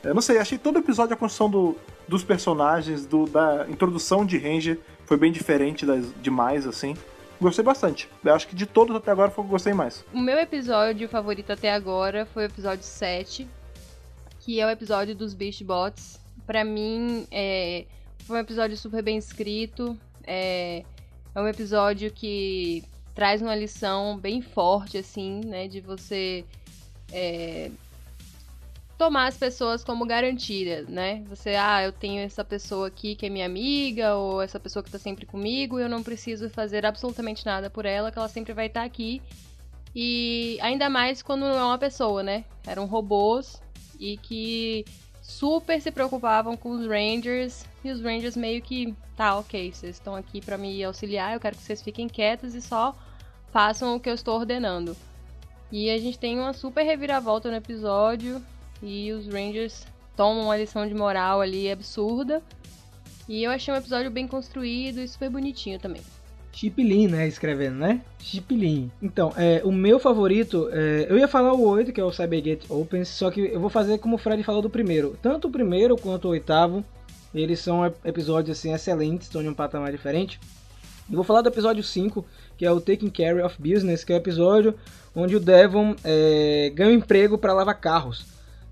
[0.03, 1.77] Eu não sei, achei todo o episódio a construção do,
[2.07, 6.97] dos personagens, do, da introdução de Ranger foi bem diferente das demais, assim.
[7.41, 8.09] Gostei bastante.
[8.25, 10.05] Eu acho que de todos até agora foi o que gostei mais.
[10.13, 13.49] O meu episódio favorito até agora foi o episódio 7,
[14.41, 16.19] que é o episódio dos Beast Bots.
[16.47, 17.85] Pra mim, é,
[18.25, 19.99] foi um episódio super bem escrito.
[20.27, 20.85] É,
[21.35, 25.67] é um episódio que traz uma lição bem forte, assim, né?
[25.67, 26.45] De você
[27.13, 27.71] é,
[28.99, 31.25] tomar as pessoas como garantida, né?
[31.29, 34.91] Você, ah, eu tenho essa pessoa aqui que é minha amiga, ou essa pessoa que
[34.91, 38.67] tá sempre comigo, eu não preciso fazer absolutamente nada por ela, que ela sempre vai
[38.67, 39.23] estar aqui.
[39.95, 42.45] E ainda mais quando não é uma pessoa, né?
[42.67, 43.63] Eram robôs
[43.99, 44.85] e que
[45.29, 47.65] super se preocupavam com os Rangers.
[47.85, 51.57] E os Rangers meio que, tá, ok, vocês estão aqui pra me auxiliar, eu quero
[51.57, 52.97] que vocês fiquem quietos e só
[53.53, 54.97] façam o que eu estou ordenando.
[55.71, 58.43] E a gente tem uma super reviravolta no episódio
[58.83, 62.43] e os Rangers tomam uma lição de moral ali absurda.
[63.29, 66.03] E eu achei um episódio bem construído e super bonitinho também.
[66.53, 67.29] Chipilin, né?
[67.29, 68.01] Escrevendo, né?
[68.19, 68.91] Chipilin.
[69.01, 72.67] Então, é, o meu favorito, é, eu ia falar o 8, que é o Cybergate
[72.69, 75.17] Opens, só que eu vou fazer como o Fred falou do primeiro.
[75.23, 76.85] Tanto o primeiro quanto o oitavo,
[77.35, 80.41] eles são ep- episódios assim excelentes, estão em um patamar diferente.
[81.09, 82.25] Eu vou falar do episódio 5,
[82.57, 84.75] que é o Taking Care of Business, que é o episódio
[85.15, 88.27] onde o Devon é, ganha um emprego para lavar carros.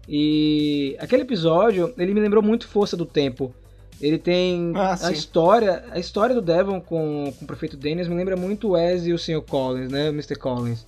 [0.09, 3.55] E aquele episódio, ele me lembrou muito Força do Tempo.
[4.01, 5.13] Ele tem Ah, a sim.
[5.13, 9.07] história, a história do Devon com, com o prefeito Daniels me lembra muito o Wes
[9.07, 9.41] e o Sr.
[9.43, 10.37] Collins, né, o Mr.
[10.37, 10.87] Collins.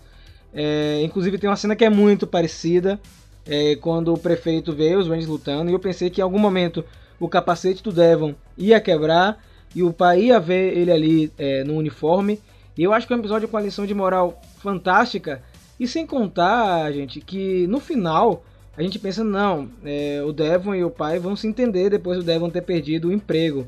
[0.52, 3.00] É, inclusive tem uma cena que é muito parecida,
[3.46, 6.84] é, quando o prefeito vê os Rangers lutando, e eu pensei que em algum momento
[7.18, 9.42] o capacete do Devon ia quebrar
[9.74, 12.40] e o pai ia ver ele ali é, no uniforme.
[12.76, 15.42] E eu acho que é um episódio com uma lição de moral fantástica.
[15.80, 18.44] E sem contar, gente, que no final
[18.78, 22.22] a gente pensa, não, é, o Devon e o pai vão se entender depois do
[22.22, 23.66] Devon ter perdido o emprego.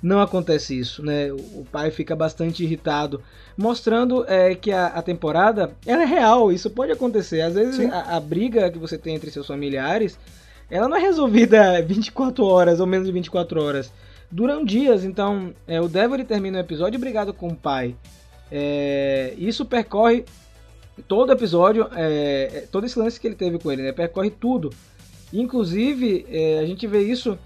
[0.00, 1.32] Não acontece isso, né?
[1.32, 3.20] O pai fica bastante irritado,
[3.56, 7.40] mostrando é, que a, a temporada ela é real, isso pode acontecer.
[7.40, 10.16] Às vezes a, a briga que você tem entre seus familiares,
[10.70, 13.92] ela não é resolvida 24 horas ou menos de 24 horas.
[14.30, 17.96] Duram dias, então é, o Devon ele termina o episódio brigado com o pai.
[18.48, 20.24] É, isso percorre
[21.08, 23.92] todo o episódio, é, é, todo esse lance que ele teve com ele, né?
[23.92, 24.70] Percorre tudo.
[25.32, 27.38] Inclusive, é, a gente vê isso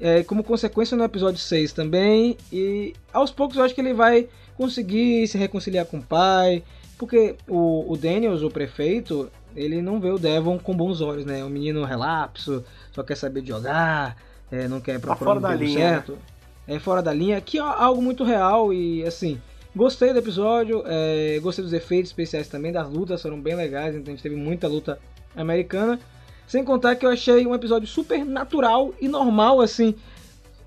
[0.00, 2.36] é, como consequência no episódio 6 também.
[2.52, 6.62] E aos poucos eu acho que ele vai conseguir se reconciliar com o pai.
[6.96, 11.40] Porque o, o Daniels, o prefeito, ele não vê o Devon com bons olhos, né?
[11.40, 14.16] É um menino relapso, só quer saber de jogar,
[14.50, 15.94] é, não quer procurar fora um da linha, né?
[15.96, 16.18] certo.
[16.66, 19.40] É fora da linha, que é algo muito real e assim.
[19.74, 24.12] Gostei do episódio, é, gostei dos efeitos especiais também, das lutas foram bem legais, então
[24.12, 25.00] a gente teve muita luta
[25.34, 25.98] americana.
[26.46, 29.94] Sem contar que eu achei um episódio super natural e normal, assim.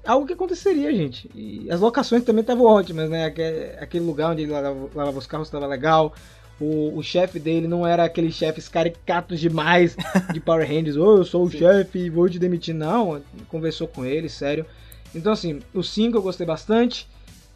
[0.05, 1.29] Algo que aconteceria, gente.
[1.35, 3.25] E as locações também estavam ótimas, né?
[3.79, 6.13] Aquele, lugar onde ele lavava, lavava os carros estava legal.
[6.59, 9.95] O, o chefe dele não era aqueles chefes caricatos demais
[10.33, 10.97] de Power Rangers.
[10.97, 12.73] Ô, eu sou o chefe, vou te demitir.
[12.73, 14.65] Não, conversou com ele, sério.
[15.13, 17.07] Então, assim, o 5 eu gostei bastante.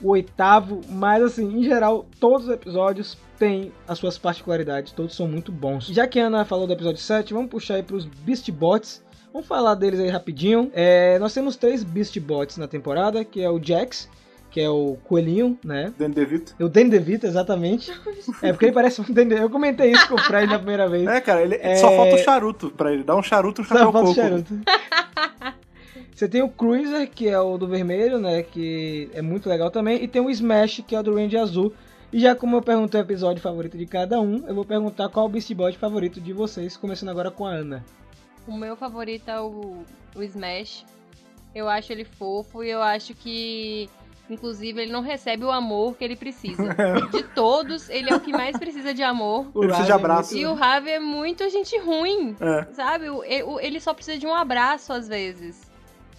[0.01, 5.27] O oitavo, mas assim, em geral, todos os episódios têm as suas particularidades, todos são
[5.27, 5.87] muito bons.
[5.87, 9.03] Já que a Ana falou do episódio 7, vamos puxar aí pros Beast Bots.
[9.33, 10.69] Vamos falar deles aí rapidinho.
[10.73, 14.09] É, nós temos três Beast Bots na temporada, que é o Jax,
[14.49, 15.93] que é o coelhinho, né?
[15.97, 16.53] Danny DeVito.
[16.59, 17.89] O Danny DeVito, exatamente.
[18.41, 19.35] É, porque ele parece um Danny.
[19.35, 21.07] Eu comentei isso com o Fred na primeira vez.
[21.07, 21.75] É, cara, ele É.
[21.77, 23.03] só falta o charuto pra ele.
[23.03, 24.53] Dá um charuto e um chapéu Não, falta o charuto.
[26.21, 28.43] Você tem o Cruiser, que é o do vermelho, né?
[28.43, 30.03] Que é muito legal também.
[30.03, 31.73] E tem o Smash, que é o do Ranger azul.
[32.13, 35.25] E já como eu perguntei o episódio favorito de cada um, eu vou perguntar qual
[35.25, 37.83] o Beast Boy favorito de vocês, começando agora com a Ana.
[38.47, 39.83] O meu favorito é o,
[40.15, 40.85] o Smash.
[41.55, 43.89] Eu acho ele fofo e eu acho que,
[44.29, 46.75] inclusive, ele não recebe o amor que ele precisa.
[47.11, 49.47] De todos, ele é o que mais precisa de amor.
[49.55, 50.37] Ele precisa de é abraço.
[50.37, 52.65] E o Ravi é muito gente ruim, É.
[52.75, 53.09] sabe?
[53.09, 55.70] O- o- Ele só precisa de um abraço às vezes.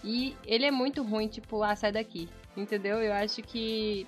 [0.05, 2.29] E ele é muito ruim, tipo, ah, sai daqui.
[2.57, 2.99] Entendeu?
[2.99, 4.07] Eu acho que.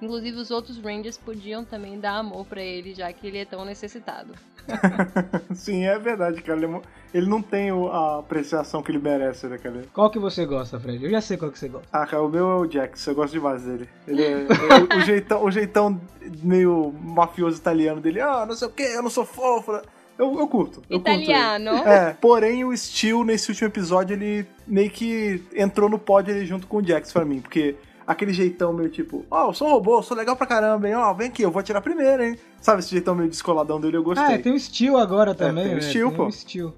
[0.00, 3.64] Inclusive os outros Rangers podiam também dar amor pra ele, já que ele é tão
[3.64, 4.34] necessitado.
[5.54, 6.58] Sim, é verdade, cara.
[6.58, 6.82] Ele,
[7.14, 9.84] é não tem a apreciação que ele merece, né, cara?
[9.92, 11.04] Qual que você gosta, Fred?
[11.04, 11.86] Eu já sei qual que você gosta.
[11.92, 13.88] Ah, cara, o meu é o Jax, eu gosto demais dele.
[14.08, 14.32] Ele é,
[14.96, 16.00] é o, jeitão, o jeitão
[16.42, 18.20] meio mafioso italiano dele.
[18.20, 19.80] Ah, não sei o que, eu não sou fofo.
[20.22, 20.82] Eu, eu curto.
[20.88, 21.20] Eu curto.
[21.20, 21.70] Italiano.
[21.86, 26.66] É, porém o Steel nesse último episódio ele meio que entrou no pódio ali junto
[26.66, 27.74] com o Jax pra mim, porque
[28.06, 31.12] aquele jeitão meio tipo, ó, eu sou um robô, sou legal pra caramba, hein, ó,
[31.12, 32.38] vem aqui, eu vou atirar primeiro, hein.
[32.60, 34.24] Sabe esse jeitão meio descoladão dele, eu gostei.
[34.26, 35.82] Ah, é, tem o Steel agora também, tem o né?
[35.82, 36.26] Steel, tem pô.
[36.26, 36.74] o Steel.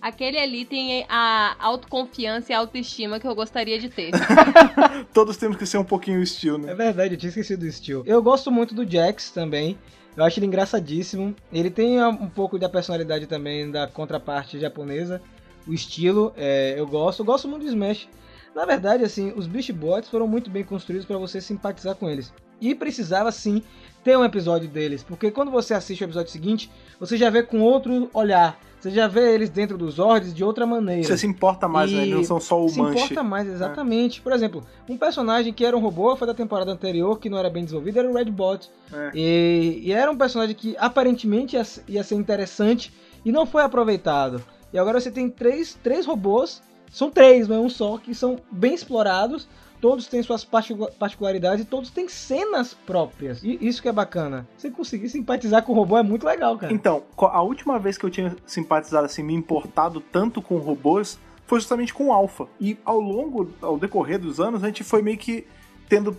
[0.00, 4.12] Aquele ali tem a autoconfiança e a autoestima que eu gostaria de ter.
[5.12, 6.74] Todos temos que ser um pouquinho Steel, É né?
[6.74, 8.02] verdade, eu tinha esquecido do Steel.
[8.06, 9.76] Eu gosto muito do Jax também.
[10.16, 11.34] Eu acho ele engraçadíssimo.
[11.52, 15.20] Ele tem um pouco da personalidade também da contraparte japonesa.
[15.66, 17.20] O estilo, é, eu gosto.
[17.20, 18.08] Eu gosto muito do Smash.
[18.54, 22.32] Na verdade, assim, os Beast Bots foram muito bem construídos para você simpatizar com eles.
[22.58, 23.62] E precisava sim
[24.02, 27.60] ter um episódio deles, porque quando você assiste o episódio seguinte, você já vê com
[27.60, 28.58] outro olhar.
[28.86, 31.02] Você já vê eles dentro dos Zords de outra maneira.
[31.02, 32.06] Você se importa mais, né?
[32.06, 33.02] E Eles não são só o se manche.
[33.02, 34.20] importa mais, exatamente.
[34.20, 37.50] Por exemplo, um personagem que era um robô foi da temporada anterior, que não era
[37.50, 38.70] bem desenvolvido, era o Red Bot.
[38.92, 39.10] É.
[39.12, 42.92] E, e era um personagem que aparentemente ia, ia ser interessante
[43.24, 44.40] e não foi aproveitado.
[44.72, 48.36] E agora você tem três, três robôs, são três, não é um só, que são
[48.52, 49.48] bem explorados.
[49.86, 53.40] Todos têm suas particu- particularidades e todos têm cenas próprias.
[53.44, 54.44] E isso que é bacana.
[54.58, 56.72] Você conseguir simpatizar com o robô é muito legal, cara.
[56.72, 61.60] Então, a última vez que eu tinha simpatizado, assim, me importado tanto com robôs foi
[61.60, 62.48] justamente com o Alpha.
[62.60, 65.46] E ao longo, ao decorrer dos anos, a gente foi meio que
[65.88, 66.16] tendo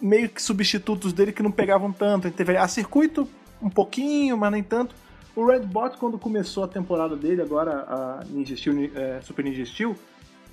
[0.00, 2.26] meio que substitutos dele que não pegavam tanto.
[2.26, 3.28] A gente teve a Circuito
[3.60, 4.94] um pouquinho, mas nem tanto.
[5.36, 9.66] O Red Bot, quando começou a temporada dele, agora a Ninja Steel, é, Super Ninja
[9.66, 9.94] Steel,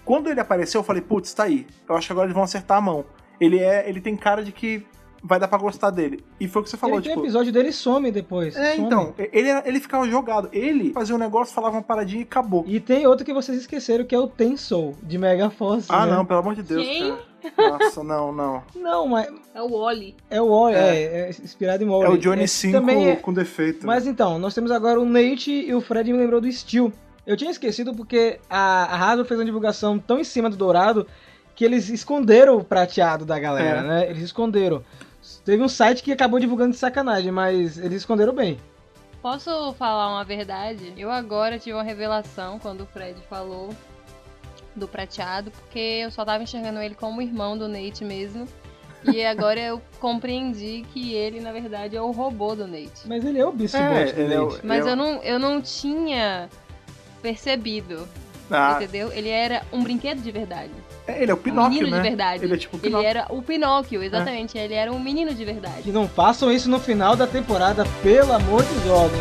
[0.07, 1.67] quando ele apareceu, eu falei, putz, tá aí.
[1.87, 3.03] Eu acho que agora eles vão acertar a mão.
[3.41, 4.85] Ele é, ele tem cara de que
[5.21, 6.23] vai dar pra gostar dele.
[6.39, 7.25] E foi o que você falou, Ele tem tipo.
[7.25, 8.55] episódio dele e some depois.
[8.55, 8.87] É, some.
[8.87, 10.47] então, ele, ele ficava jogado.
[10.53, 12.63] Ele fazia um negócio, falava uma paradinha e acabou.
[12.65, 15.87] E tem outro que vocês esqueceram, que é o Tensou, de Mega Force.
[15.89, 16.13] ah, né?
[16.13, 17.09] não, pelo amor de Deus, Quem?
[17.53, 17.77] cara.
[17.77, 18.63] Nossa, não, não.
[18.75, 20.15] Não, mas É o Wally.
[20.29, 20.79] é o Wally, É.
[20.79, 22.05] é, é inspirado em Wally.
[22.05, 23.85] É o Johnny É, 5 também é- com defeito.
[23.85, 26.91] Mas então, nós temos agora o Nate e o Fred me lembrou do Steel.
[27.27, 31.05] Eu tinha esquecido porque a, a Hasbro fez uma divulgação tão em cima do dourado
[31.53, 33.83] que eles esconderam o prateado da galera, É.
[33.83, 34.09] né?
[34.09, 34.81] Eles esconderam.
[35.43, 38.57] Teve um site que acabou divulgando de sacanagem, mas eles esconderam bem.
[39.21, 40.93] Posso falar uma verdade?
[40.95, 43.69] Eu agora tive uma revelação quando o Fred falou
[44.75, 48.47] do prateado, porque eu só tava enxergando ele como irmão do Nate mesmo.
[49.03, 53.05] E agora eu compreendi que ele, na verdade, é o robô do Nate.
[53.05, 54.65] Mas ele é o Beast É, do é o- Nate.
[54.65, 56.47] Mas Eu- eu não, eu não tinha
[57.21, 58.07] percebido,
[58.49, 59.11] Ah, entendeu?
[59.11, 60.71] Ele era um brinquedo de verdade.
[61.07, 62.01] é, ele é o um Pinóquio, menino né?
[62.01, 62.45] de verdade.
[62.45, 64.57] Ele é tipo Ele era o Pinóquio, exatamente.
[64.57, 65.81] Ele era um menino de verdade.
[65.83, 69.11] Que não façam isso no final da temporada, pelo amor de Deus.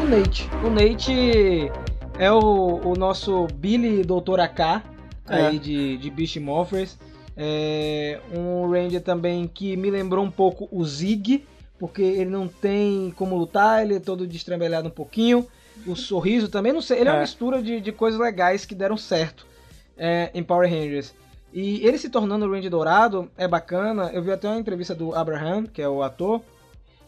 [0.00, 0.48] O Nate.
[0.64, 1.70] O Nate
[2.18, 4.60] é o, o nosso Billy Doutor AK
[5.26, 5.58] aí É.
[5.58, 6.98] de, de Beast Morphers.
[7.36, 11.44] É um Ranger também que me lembrou um pouco o Zig,
[11.82, 15.44] porque ele não tem como lutar, ele é todo destrambelhado um pouquinho.
[15.84, 17.22] O sorriso também, não sei, ele é, uma É.
[17.22, 19.44] mistura de, de coisas legais que deram certo
[19.98, 21.12] é, em Power Rangers.
[21.52, 24.12] E ele se tornando o Ranger Dourado é bacana.
[24.14, 26.40] Eu vi até uma entrevista do Abraham, que é o ator,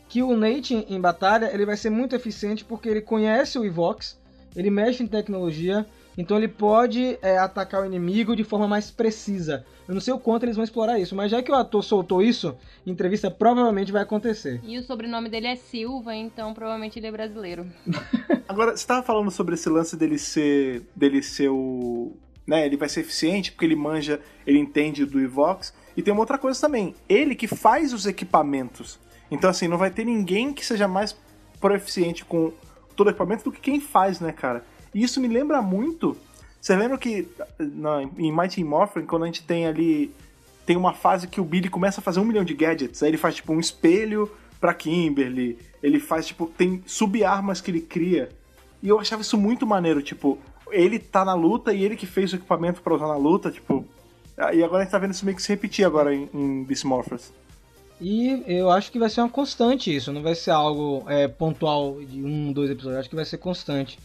[0.09, 3.65] que o Nate em, em batalha ele vai ser muito eficiente porque ele conhece o
[3.65, 4.19] Evox,
[4.57, 5.87] ele mexe em tecnologia,
[6.17, 9.65] então ele pode é, atacar o inimigo de forma mais precisa.
[9.87, 12.23] Eu não sei o quanto eles vão explorar isso, mas já que o ator soltou
[12.23, 12.57] isso,
[12.87, 14.61] em entrevista provavelmente vai acontecer.
[14.65, 17.67] E o sobrenome dele é Silva, então provavelmente ele é brasileiro.
[18.49, 20.83] Agora, você tava falando sobre esse lance dele ser.
[20.95, 22.13] dele ser o.
[22.47, 25.73] Né, ele vai ser eficiente porque ele manja, ele entende do Evox.
[25.97, 26.95] E tem uma outra coisa também.
[27.09, 28.99] Ele que faz os equipamentos.
[29.31, 31.17] Então, assim, não vai ter ninguém que seja mais
[31.59, 32.53] proficiente com
[32.95, 34.65] todo o equipamento do que quem faz, né, cara?
[34.95, 36.17] E isso me lembra muito.
[36.61, 37.29] Você lembra que
[37.59, 40.15] na, em Mighty Morphin, quando a gente tem ali.
[40.65, 43.03] Tem uma fase que o Billy começa a fazer um milhão de gadgets.
[43.03, 45.59] Aí ele faz, tipo, um espelho pra Kimberly.
[45.83, 48.31] Ele faz, tipo, tem sub-armas que ele cria.
[48.83, 50.39] E eu achava isso muito maneiro, tipo,
[50.71, 53.85] ele tá na luta e ele que fez o equipamento pra usar na luta, tipo.
[54.53, 57.33] E agora a gente tá vendo isso meio que se repetir agora em, em Morphers.
[58.01, 61.99] E eu acho que vai ser uma constante isso, não vai ser algo é, pontual
[62.01, 63.99] de um, dois episódios, eu acho que vai ser constante.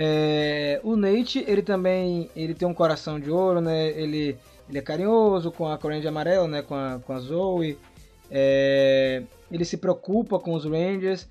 [0.00, 3.88] É, o Nate, ele também ele tem um coração de ouro, né?
[3.88, 4.38] Ele,
[4.68, 6.62] ele é carinhoso com a corrente amarela, né?
[6.62, 7.76] Com a, com a Zoe.
[8.30, 11.28] É, ele se preocupa com os Rangers.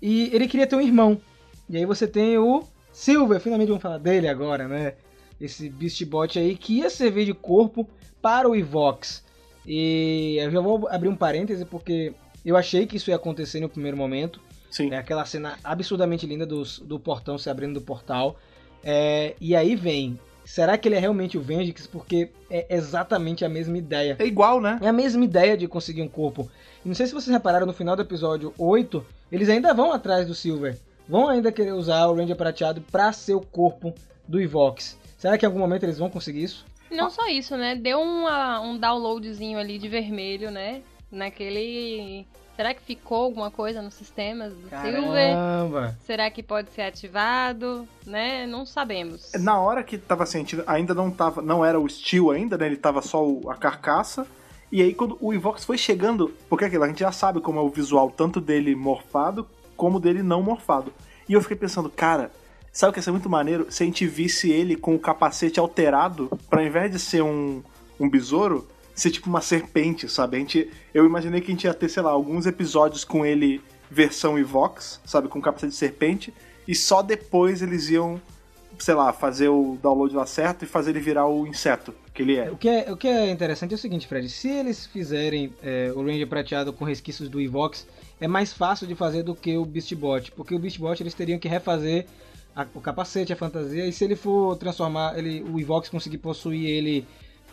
[0.00, 1.20] E ele queria ter um irmão.
[1.68, 2.62] E aí você tem o
[2.92, 4.94] Silver, finalmente vamos falar dele agora, né?
[5.40, 7.88] Esse Beast Bot aí que ia servir de corpo
[8.22, 9.24] para o Evox.
[9.66, 12.12] E eu já vou abrir um parêntese porque
[12.46, 14.40] eu achei que isso ia acontecer no primeiro momento.
[14.74, 14.92] Sim.
[14.92, 18.36] É aquela cena absurdamente linda dos- do portão se abrindo do portal.
[18.82, 20.18] É, e aí vem.
[20.44, 21.86] Será que ele é realmente o Vengix?
[21.86, 24.16] Porque é exatamente a mesma ideia.
[24.18, 24.78] É igual, né?
[24.82, 26.50] É a mesma ideia de conseguir um corpo.
[26.84, 30.26] E não sei se vocês repararam no final do episódio 8, eles ainda vão atrás
[30.26, 30.76] do Silver.
[31.08, 33.94] Vão ainda querer usar o Ranger prateado pra ser o corpo
[34.26, 34.98] do Evox.
[35.16, 36.66] Será que em algum momento eles vão conseguir isso?
[36.90, 37.76] Não só isso, né?
[37.76, 40.82] Deu uma- um downloadzinho ali de vermelho, né?
[41.10, 42.26] Naquele.
[42.56, 45.02] Será que ficou alguma coisa nos sistemas do Silver?
[45.34, 45.96] Caramba!
[46.06, 47.86] Será que pode ser ativado?
[48.06, 48.46] Né?
[48.46, 49.32] Não sabemos.
[49.40, 52.66] Na hora que tava sentindo, ainda não tava, não era o Steel ainda, né?
[52.66, 54.26] Ele tava só o- a carcaça.
[54.70, 57.62] E aí quando o Evox foi chegando, porque aquilo, a gente já sabe como é
[57.62, 59.46] o visual tanto dele morfado
[59.76, 60.92] como dele não morfado.
[61.28, 62.30] E eu fiquei pensando, cara,
[62.76, 63.68] Sabe o que ia ser muito maneiro?
[63.70, 67.62] Se a gente visse ele com o capacete alterado, pra ao invés de ser um,
[68.00, 70.36] um besouro, ser tipo uma serpente, sabe?
[70.36, 73.60] A gente, eu imaginei que a gente ia ter, sei lá, alguns episódios com ele
[73.90, 75.28] versão Evox, sabe?
[75.28, 76.32] Com capacete de serpente,
[76.66, 78.20] e só depois eles iam,
[78.78, 82.36] sei lá, fazer o download lá certo e fazer ele virar o inseto que ele
[82.36, 82.50] é.
[82.50, 84.28] O que é, o que é interessante é o seguinte, Fred.
[84.28, 87.86] Se eles fizerem é, o Ranger prateado com resquícios do Evox,
[88.20, 90.30] é mais fácil de fazer do que o Beastbot.
[90.32, 92.06] Porque o Beastbot eles teriam que refazer
[92.54, 93.84] a- o capacete, a fantasia.
[93.86, 97.04] E se ele for transformar, ele, o Evox conseguir possuir ele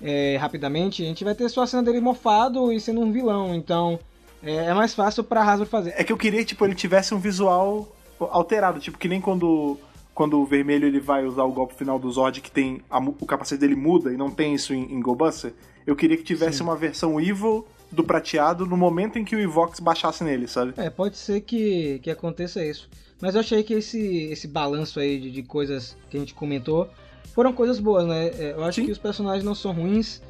[0.02, 3.54] é, rapidamente, a gente vai ter só a cena dele mofado e sendo um vilão.
[3.54, 4.00] Então
[4.44, 5.94] é, é mais fácil pra Hasbro fazer.
[5.98, 7.88] É que eu queria que tipo, ele tivesse um visual
[8.20, 9.78] alterado, tipo, que nem quando,
[10.14, 13.26] quando o vermelho ele vai usar o golpe final do Zord, que tem a o
[13.26, 15.54] capacete dele muda e não tem isso em, em GoBuster.
[15.86, 19.80] Eu queria que tivesse uma versão evil do prateado no momento em que o Evox
[19.80, 20.74] baixasse nele, sabe?
[20.78, 22.90] É, pode ser que, que aconteça isso.
[23.20, 26.90] Mas eu achei que esse, esse balanço aí de, de coisas que a gente comentou
[27.34, 28.28] foram coisas boas, né?
[28.28, 28.86] É, Eu acho Sim.
[28.86, 30.22] que os personagens não são ruins,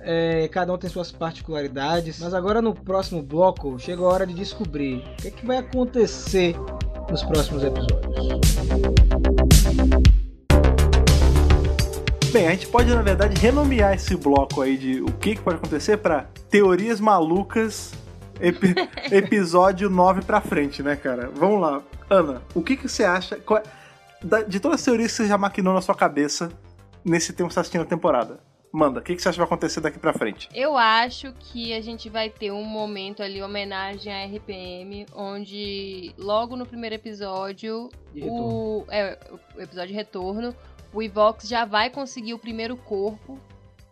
[0.00, 2.18] é, cada um tem suas particularidades.
[2.20, 5.58] Mas agora no próximo bloco chega a hora de descobrir o que, é que vai
[5.58, 6.54] acontecer
[7.10, 8.00] nos próximos episódios.
[12.32, 15.56] Bem, a gente pode, na verdade, renomear esse bloco aí de o que, que pode
[15.56, 17.92] acontecer pra Teorias Malucas,
[18.40, 18.74] epi-
[19.10, 21.28] episódio 9 pra frente, né, cara?
[21.34, 21.82] Vamos lá.
[22.08, 23.34] Ana, o que, que você acha?
[23.36, 23.62] qual é-
[24.48, 26.50] de todas as teorias que você já maquinou na sua cabeça
[27.04, 28.40] nesse tempo que você tá assistindo a temporada,
[28.72, 30.48] manda, o que, que você acha que vai acontecer daqui pra frente?
[30.54, 36.56] Eu acho que a gente vai ter um momento ali, homenagem à RPM, onde logo
[36.56, 37.88] no primeiro episódio,
[38.22, 39.18] o, é,
[39.56, 40.54] o episódio de retorno,
[40.92, 43.38] o Evox já vai conseguir o primeiro corpo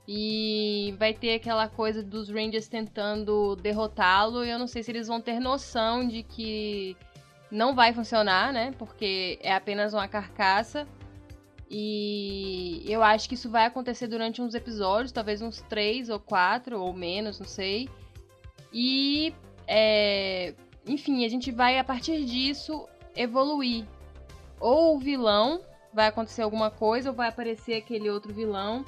[0.07, 4.45] e vai ter aquela coisa dos Rangers tentando derrotá-lo.
[4.45, 6.97] E eu não sei se eles vão ter noção de que
[7.51, 8.75] não vai funcionar, né?
[8.79, 10.87] Porque é apenas uma carcaça.
[11.71, 16.81] E eu acho que isso vai acontecer durante uns episódios, talvez uns três ou quatro
[16.81, 17.89] ou menos, não sei.
[18.73, 19.35] E,
[19.67, 20.55] é,
[20.87, 23.85] enfim, a gente vai a partir disso evoluir.
[24.59, 25.61] Ou o vilão
[25.93, 28.85] vai acontecer alguma coisa, ou vai aparecer aquele outro vilão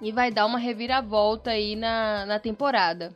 [0.00, 3.12] e vai dar uma reviravolta aí na, na temporada.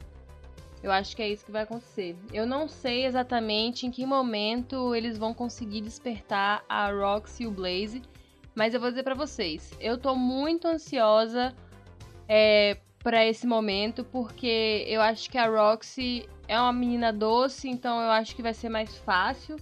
[0.82, 2.16] Eu acho que é isso que vai acontecer.
[2.32, 7.50] Eu não sei exatamente em que momento eles vão conseguir despertar a Roxy e o
[7.50, 8.02] Blaze.
[8.54, 11.54] Mas eu vou dizer pra vocês, eu tô muito ansiosa
[12.28, 18.00] é, para esse momento, porque eu acho que a Roxy é uma menina doce, então
[18.00, 19.56] eu acho que vai ser mais fácil.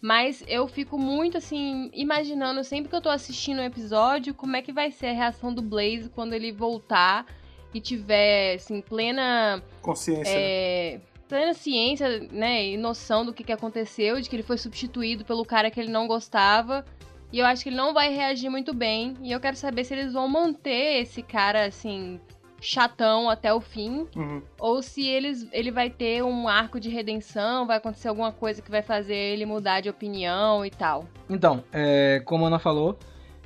[0.00, 4.62] Mas eu fico muito assim, imaginando sempre que eu tô assistindo um episódio, como é
[4.62, 7.26] que vai ser a reação do Blaze quando ele voltar
[7.72, 10.34] e tiver, assim, plena Consciência.
[10.34, 10.40] né?
[10.40, 15.24] é, plena ciência, né, e noção do que, que aconteceu, de que ele foi substituído
[15.24, 16.84] pelo cara que ele não gostava.
[17.30, 19.14] E eu acho que ele não vai reagir muito bem.
[19.22, 22.18] E eu quero saber se eles vão manter esse cara, assim,
[22.58, 24.06] chatão até o fim.
[24.16, 24.42] Uhum.
[24.58, 28.70] Ou se eles, ele vai ter um arco de redenção, vai acontecer alguma coisa que
[28.70, 31.04] vai fazer ele mudar de opinião e tal.
[31.28, 32.98] Então, é, como a Ana falou,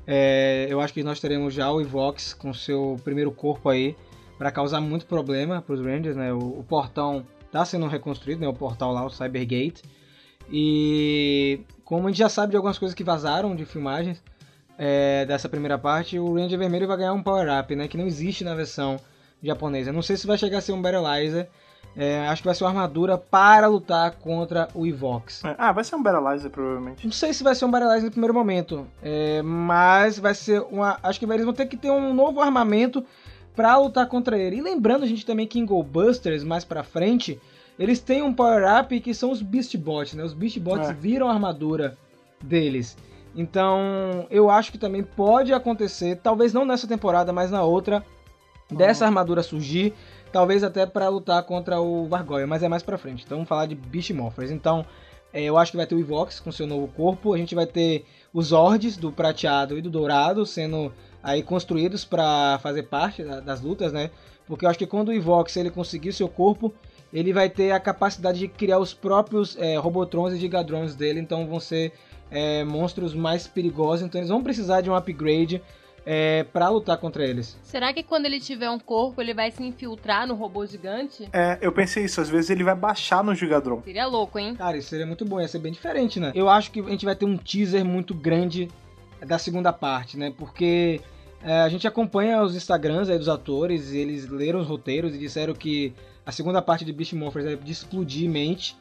[0.06, 3.96] é, eu acho que nós teremos já o Evox com seu primeiro corpo aí
[4.42, 6.32] para causar muito problema para os Rangers, né?
[6.32, 8.48] O, o portão está sendo reconstruído, né?
[8.48, 9.84] O portal lá, o Cybergate.
[10.50, 14.20] E como a gente já sabe de algumas coisas que vazaram de filmagens
[14.76, 17.86] é, dessa primeira parte, o Ranger Vermelho vai ganhar um power-up, né?
[17.86, 18.96] Que não existe na versão
[19.40, 19.92] japonesa.
[19.92, 21.48] Não sei se vai chegar a ser um Battleizer.
[21.96, 25.44] É, acho que vai ser uma armadura para lutar contra o Evox.
[25.44, 27.04] É, Ah, vai ser um Battleizer, provavelmente.
[27.04, 30.98] Não sei se vai ser um Battleizer no primeiro momento, é, mas vai ser uma.
[31.00, 33.04] Acho que eles vão ter que ter um novo armamento
[33.54, 34.56] pra lutar contra ele.
[34.56, 37.38] E lembrando a gente também que em Go Busters, mais pra frente,
[37.78, 40.24] eles têm um power-up que são os Beast Bots, né?
[40.24, 40.92] Os Beast Bots É.
[40.92, 41.96] viram a armadura
[42.42, 42.96] deles.
[43.34, 48.04] Então, eu acho que também pode acontecer, talvez não nessa temporada, mas na outra,
[48.70, 49.94] dessa armadura surgir,
[50.30, 53.24] talvez até pra lutar contra o Vargoyle, mas é mais pra frente.
[53.24, 54.50] Então, vamos falar de Beast Morphers.
[54.50, 54.84] Então,
[55.32, 57.66] é, eu acho que vai ter o Evox com seu novo corpo, a gente vai
[57.66, 60.92] ter os Ords do prateado e do dourado sendo
[61.22, 64.10] aí construídos pra fazer parte da- das lutas, né?
[64.46, 66.72] Porque eu acho que quando o Evox ele conseguir seu corpo,
[67.12, 71.46] ele vai ter a capacidade de criar os próprios é, Robotrons e Gigadrons dele, então
[71.46, 71.92] vão ser
[72.30, 75.62] é, monstros mais perigosos, então eles vão precisar de um upgrade
[76.04, 77.56] é, para lutar contra eles.
[77.62, 81.28] Será que quando ele tiver um corpo, ele vai se infiltrar no robô gigante?
[81.32, 83.80] É, eu pensei isso, às vezes ele vai baixar no Gigadron.
[83.84, 84.56] Seria louco, hein?
[84.56, 86.32] Cara, isso seria muito bom, ia ser bem diferente, né?
[86.34, 88.68] Eu acho que a gente vai ter um teaser muito grande
[89.24, 90.32] da segunda parte, né?
[90.36, 91.00] Porque
[91.44, 95.18] é, a gente acompanha os Instagrams aí dos atores, e eles leram os roteiros e
[95.18, 95.92] disseram que
[96.24, 98.76] a segunda parte de Beast Morphers é de explodir mente.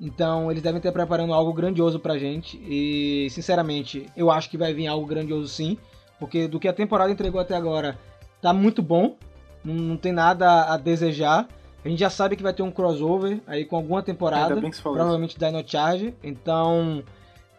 [0.00, 2.60] Então eles devem estar preparando algo grandioso pra gente.
[2.68, 5.78] E sinceramente, eu acho que vai vir algo grandioso sim.
[6.18, 7.98] Porque do que a temporada entregou até agora,
[8.40, 9.16] tá muito bom.
[9.64, 11.48] Não, não tem nada a desejar.
[11.84, 14.60] A gente já sabe que vai ter um crossover aí com alguma temporada.
[14.82, 16.14] Provavelmente Dino Charge.
[16.22, 17.04] Então,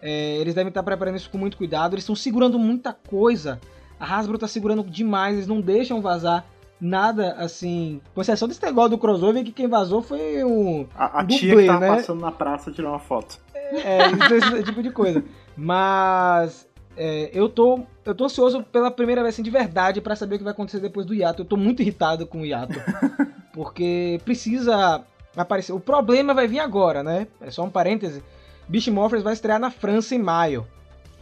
[0.01, 1.93] é, eles devem estar preparando isso com muito cuidado.
[1.93, 3.61] Eles estão segurando muita coisa.
[3.99, 5.35] A Hasbro tá segurando demais.
[5.35, 6.45] Eles não deixam vazar
[6.79, 8.01] nada assim.
[8.13, 10.87] Com exceção desse negócio do crossover, que quem vazou foi o.
[10.95, 11.95] A, a Dublê, tia que tava né?
[11.95, 13.39] passando na praça tirou uma foto.
[13.53, 15.23] É, esse, esse tipo de coisa.
[15.57, 17.81] Mas é, eu tô.
[18.03, 20.79] Eu tô ansioso pela primeira vez assim, de verdade pra saber o que vai acontecer
[20.79, 21.41] depois do hiato.
[21.41, 22.79] Eu tô muito irritado com o hiato.
[23.53, 25.03] porque precisa
[25.35, 25.73] aparecer.
[25.73, 27.27] O problema vai vir agora, né?
[27.41, 28.23] É só um parêntese.
[28.67, 30.67] Beast Morphers vai estrear na França em maio.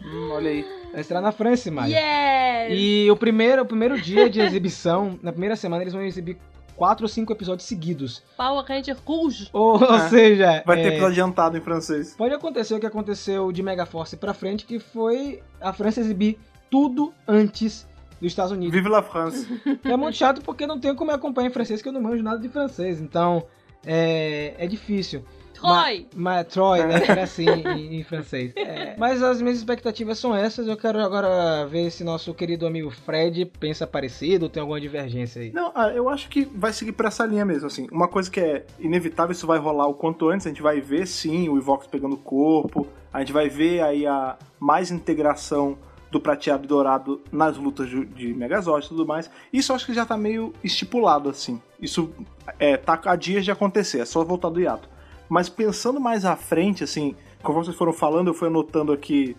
[0.03, 0.82] Hum, olha aí.
[0.93, 1.91] Vai estrear na França maio.
[1.93, 2.71] Yes!
[2.71, 6.37] E o primeiro, o primeiro dia de exibição, na primeira semana, eles vão exibir
[6.75, 8.23] quatro ou cinco episódios seguidos.
[8.37, 9.49] Power Ranger Rouge.
[9.51, 10.07] Ou, ou É.
[10.09, 12.15] seja, Vai ter é, episódio adiantado em francês.
[12.15, 16.37] pode acontecer o que aconteceu de Megaforce pra frente, que foi a França exibir
[16.71, 17.85] tudo antes
[18.21, 18.73] dos Estados Unidos.
[18.73, 19.47] Vive la France.
[19.83, 22.39] É muito chato porque não tenho como acompanhar em francês, que eu não manjo nada
[22.39, 23.01] de francês.
[23.01, 23.45] Então,
[23.85, 25.23] é, é difícil.
[25.63, 26.07] Troy!
[26.15, 27.01] Mas Troy, né?
[27.07, 28.53] Era assim em, em francês.
[28.55, 30.67] É, mas as minhas expectativas são essas.
[30.67, 35.41] Eu quero agora ver se nosso querido amigo Fred pensa parecido ou tem alguma divergência
[35.41, 35.51] aí.
[35.51, 37.87] Não, ah, eu acho que vai seguir pra essa linha mesmo, assim.
[37.91, 41.07] Uma coisa que é inevitável, isso vai rolar o quanto antes, a gente vai ver
[41.07, 45.77] sim o Evox pegando corpo, a gente vai ver aí a mais integração
[46.13, 49.29] do prateado e dourado nas lutas de, de Megazord e tudo mais.
[49.51, 51.59] Isso eu acho que já tá meio estipulado, assim.
[51.81, 52.13] Isso
[52.59, 54.87] é, tá a dias de acontecer, é só voltar do hiato.
[55.33, 59.35] Mas pensando mais à frente, assim, conforme vocês foram falando, eu fui anotando aqui,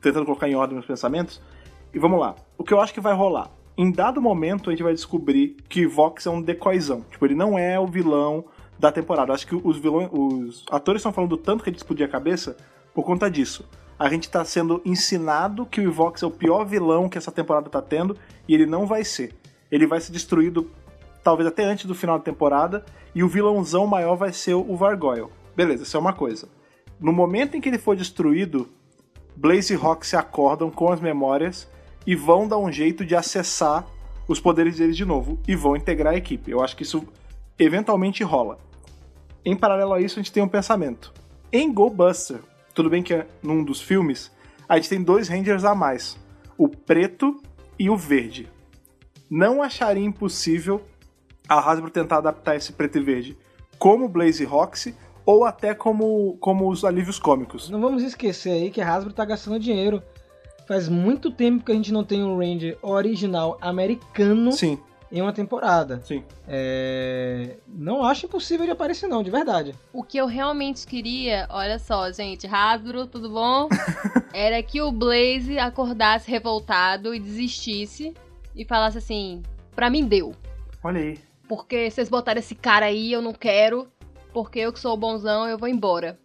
[0.00, 1.38] tentando colocar em ordem meus pensamentos.
[1.92, 2.34] E vamos lá.
[2.56, 3.50] O que eu acho que vai rolar?
[3.76, 7.02] Em dado momento, a gente vai descobrir que Vox é um decoyzão.
[7.10, 8.46] Tipo, ele não é o vilão
[8.78, 9.32] da temporada.
[9.32, 12.56] Eu acho que os vilões, os atores estão falando tanto que ele explodir a cabeça
[12.94, 13.68] por conta disso.
[13.98, 17.68] A gente tá sendo ensinado que o Vox é o pior vilão que essa temporada
[17.68, 18.16] tá tendo
[18.48, 19.34] e ele não vai ser.
[19.70, 20.70] Ele vai ser destruído
[21.24, 25.28] talvez até antes do final da temporada e o vilãozão maior vai ser o Vargoyle.
[25.56, 26.48] Beleza, isso é uma coisa.
[27.00, 28.68] No momento em que ele for destruído,
[29.34, 31.68] Blaze e Rock se acordam com as memórias
[32.06, 33.86] e vão dar um jeito de acessar
[34.28, 36.50] os poderes deles de novo e vão integrar a equipe.
[36.50, 37.06] Eu acho que isso
[37.58, 38.58] eventualmente rola.
[39.44, 41.12] Em paralelo a isso, a gente tem um pensamento.
[41.52, 42.40] Em Go Buster,
[42.74, 44.30] tudo bem que é num dos filmes,
[44.68, 46.18] a gente tem dois Rangers a mais:
[46.56, 47.40] o preto
[47.78, 48.48] e o verde.
[49.30, 50.82] Não acharia impossível
[51.48, 53.36] a Hasbro tentar adaptar esse preto e verde
[53.78, 54.94] como Blaze e Roxy
[55.26, 57.70] ou até como, como os alívios cômicos.
[57.70, 60.02] Não vamos esquecer aí que a Hasbro tá gastando dinheiro.
[60.66, 64.78] Faz muito tempo que a gente não tem um Ranger original americano Sim,
[65.12, 66.00] em uma temporada.
[66.02, 66.24] sim.
[66.48, 67.56] É...
[67.68, 69.74] Não acho impossível de aparecer, não, de verdade.
[69.92, 73.68] O que eu realmente queria, olha só, gente, Hasbro, tudo bom?
[74.32, 78.14] Era que o Blaze acordasse revoltado e desistisse
[78.56, 79.42] e falasse assim:
[79.74, 80.34] pra mim deu.
[80.82, 81.18] Olha aí.
[81.48, 83.86] Porque vocês botaram esse cara aí, eu não quero.
[84.32, 86.18] Porque eu que sou o bonzão, eu vou embora.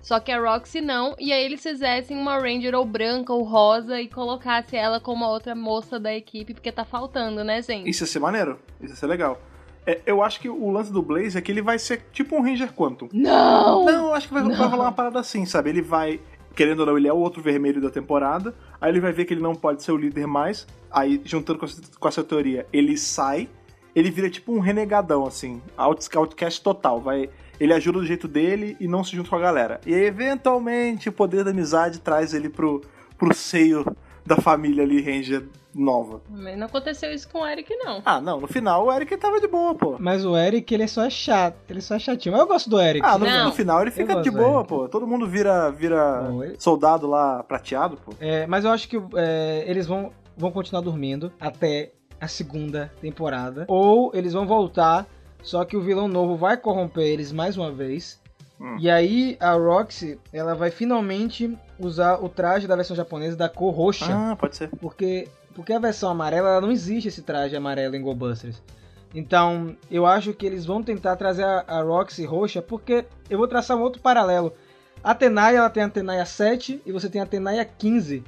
[0.00, 4.00] Só que a Roxy não, e aí eles fizessem uma Ranger ou branca ou rosa
[4.00, 7.90] e colocasse ela como a outra moça da equipe, porque tá faltando, né, gente?
[7.90, 8.58] Isso ia ser maneiro.
[8.80, 9.40] Isso ia ser legal.
[9.84, 12.42] É, eu acho que o lance do Blaze é que ele vai ser tipo um
[12.42, 13.08] Ranger Quantum.
[13.12, 13.84] Não!
[13.84, 15.70] Não, eu acho que vai, vai rolar uma parada assim, sabe?
[15.70, 16.20] Ele vai,
[16.54, 18.54] querendo ou não, ele é o outro vermelho da temporada.
[18.80, 20.66] Aí ele vai ver que ele não pode ser o líder mais.
[20.90, 23.48] Aí, juntando com essa, com essa teoria, ele sai.
[23.98, 25.60] Ele vira tipo um renegadão, assim.
[25.76, 27.00] Out, outcast total.
[27.00, 27.28] Vai,
[27.58, 29.80] ele ajuda do jeito dele e não se junta com a galera.
[29.86, 32.80] E eventualmente, o poder da amizade traz ele pro,
[33.16, 33.84] pro seio
[34.24, 36.20] da família ali, Ranger nova.
[36.28, 38.02] Mas não aconteceu isso com o Eric, não.
[38.04, 39.96] Ah, não, no final o Eric tava de boa, pô.
[39.98, 41.56] Mas o Eric, ele é só chato.
[41.68, 42.32] Ele é só chatinho.
[42.32, 43.04] Mas eu gosto do Eric.
[43.06, 43.46] Ah, no, Não.
[43.46, 44.88] no final ele fica de boa, pô.
[44.88, 48.12] Todo mundo vira, vira Bom, ele- soldado lá prateado, pô.
[48.20, 53.64] É, mas eu acho que é, eles vão, vão continuar dormindo até a segunda temporada.
[53.68, 55.06] Ou eles vão voltar,
[55.42, 58.20] só que o vilão novo vai corromper eles mais uma vez.
[58.60, 58.76] Hum.
[58.80, 63.72] E aí a Roxy, ela vai finalmente usar o traje da versão japonesa da cor
[63.72, 64.06] roxa.
[64.10, 64.68] Ah, pode ser.
[64.80, 68.60] Porque, porque a versão amarela, ela não existe esse traje amarelo em GoBusters.
[69.14, 73.48] Então, eu acho que eles vão tentar trazer a, a Roxy roxa, porque eu vou
[73.48, 74.52] traçar um outro paralelo.
[75.02, 78.24] A Tenaya, ela tem a Tenaya 7 e você tem a Tenaya 15.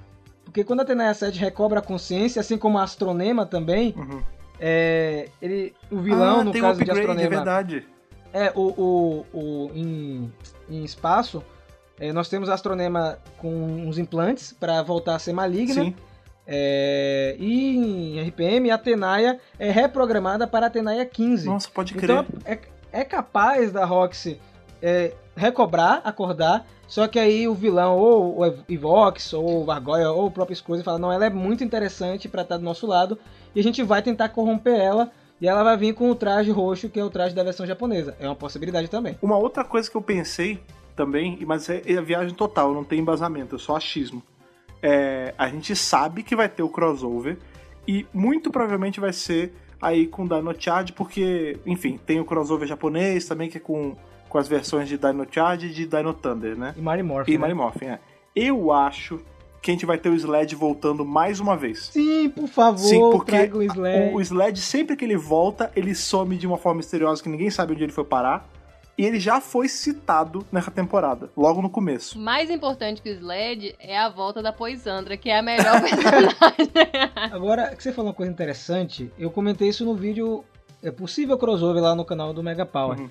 [0.51, 4.21] Porque quando a Tenaya 7 recobra a consciência, assim como a Astronema também, Uhum.
[4.59, 7.87] é, ele, o vilão, ah, no caso de upgrade, é Astronema, verdade.
[8.33, 10.33] é, o, o, o, em,
[10.69, 11.43] em espaço,
[12.01, 13.49] é, nós temos a Astronema com
[13.87, 15.75] uns implantes para voltar a ser maligna.
[15.85, 15.95] Sim.
[16.53, 17.77] É, e
[18.19, 21.47] em RPM, a Tenaya é reprogramada para a Tenaya 15.
[21.47, 22.11] Nossa, pode crer.
[22.11, 22.59] então é,
[22.91, 24.41] é capaz da Roxy
[24.83, 30.27] é, recobrar, acordar, só que aí o vilão, ou o Evox, ou o Vargoya, ou
[30.27, 33.17] o próprio Scrooge fala, não, ela é muito interessante pra estar do nosso lado,
[33.55, 36.89] e a gente vai tentar corromper ela, e ela vai vir com o traje roxo,
[36.89, 38.17] que é o traje da versão japonesa.
[38.19, 39.17] É uma possibilidade também.
[39.23, 40.59] Uma outra coisa que eu pensei
[40.97, 44.21] também, mas é, é a viagem total, não tem embasamento, é só achismo.
[44.83, 47.39] É, a gente sabe que vai ter o crossover
[47.87, 53.27] e muito provavelmente vai ser aí com Dino Charge, porque, enfim, tem o crossover japonês
[53.27, 53.95] também, que é com,
[54.31, 56.73] com as versões de Dino Charge e de Dino Thunder, né?
[56.77, 57.43] E Mary Morphin, E né?
[57.49, 57.99] Mighty Morphin, é.
[58.35, 59.21] Eu acho
[59.61, 61.91] que a gente vai ter o Sled voltando mais uma vez.
[61.93, 64.15] Sim, por favor, Sim, porque traga o Sled.
[64.15, 67.51] o, o Sled, sempre que ele volta, ele some de uma forma misteriosa que ninguém
[67.51, 68.49] sabe onde ele foi parar.
[68.97, 72.19] E ele já foi citado nessa temporada, logo no começo.
[72.19, 76.71] Mais importante que o Sled é a volta da Poisandra, que é a melhor personagem.
[77.33, 80.45] Agora, que você falou uma coisa interessante, eu comentei isso no vídeo
[80.83, 82.99] é possível crossover lá no canal do Mega Power.
[82.99, 83.11] Uhum.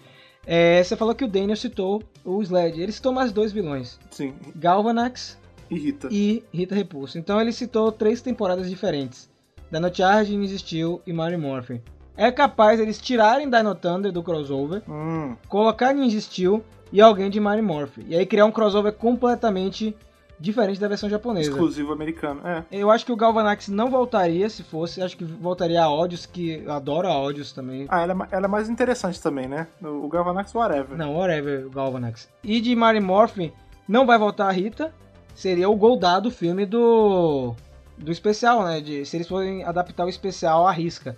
[0.52, 2.82] É, você falou que o Daniel citou o Sled.
[2.82, 5.38] Ele citou mais dois vilões: Sim, Galvanax
[5.70, 6.08] irrita.
[6.12, 7.20] e Rita Repulso.
[7.20, 9.30] Então ele citou três temporadas diferentes:
[9.72, 11.80] Dino Charge, Ninja Steel e Mary Morphin.
[12.18, 17.39] É capaz eles tirarem Dino Thunder do crossover, Hum, colocar Ninja Steel e alguém de
[17.39, 18.06] Mary Morphin.
[18.08, 19.95] E aí criar um crossover completamente
[20.40, 21.50] diferente da versão japonesa.
[21.50, 22.42] exclusivo americano.
[22.46, 22.64] É.
[22.72, 25.02] Eu acho que o Galvanax não voltaria se fosse.
[25.02, 27.86] Acho que voltaria a Odious, que eu adoro a Odious também.
[27.90, 29.68] Ah, ela é, ela é mais interessante também, né?
[29.84, 30.98] O Galvanax, whatever.
[30.98, 32.30] Não, whatever, o Galvanax.
[32.44, 33.52] E de Mary Morphin,
[33.88, 34.94] não vai voltar a Rita.
[35.36, 37.54] Seria o Goldar do filme do.
[37.98, 38.80] Do especial, né?
[38.80, 41.18] De, se eles forem adaptar o especial à risca.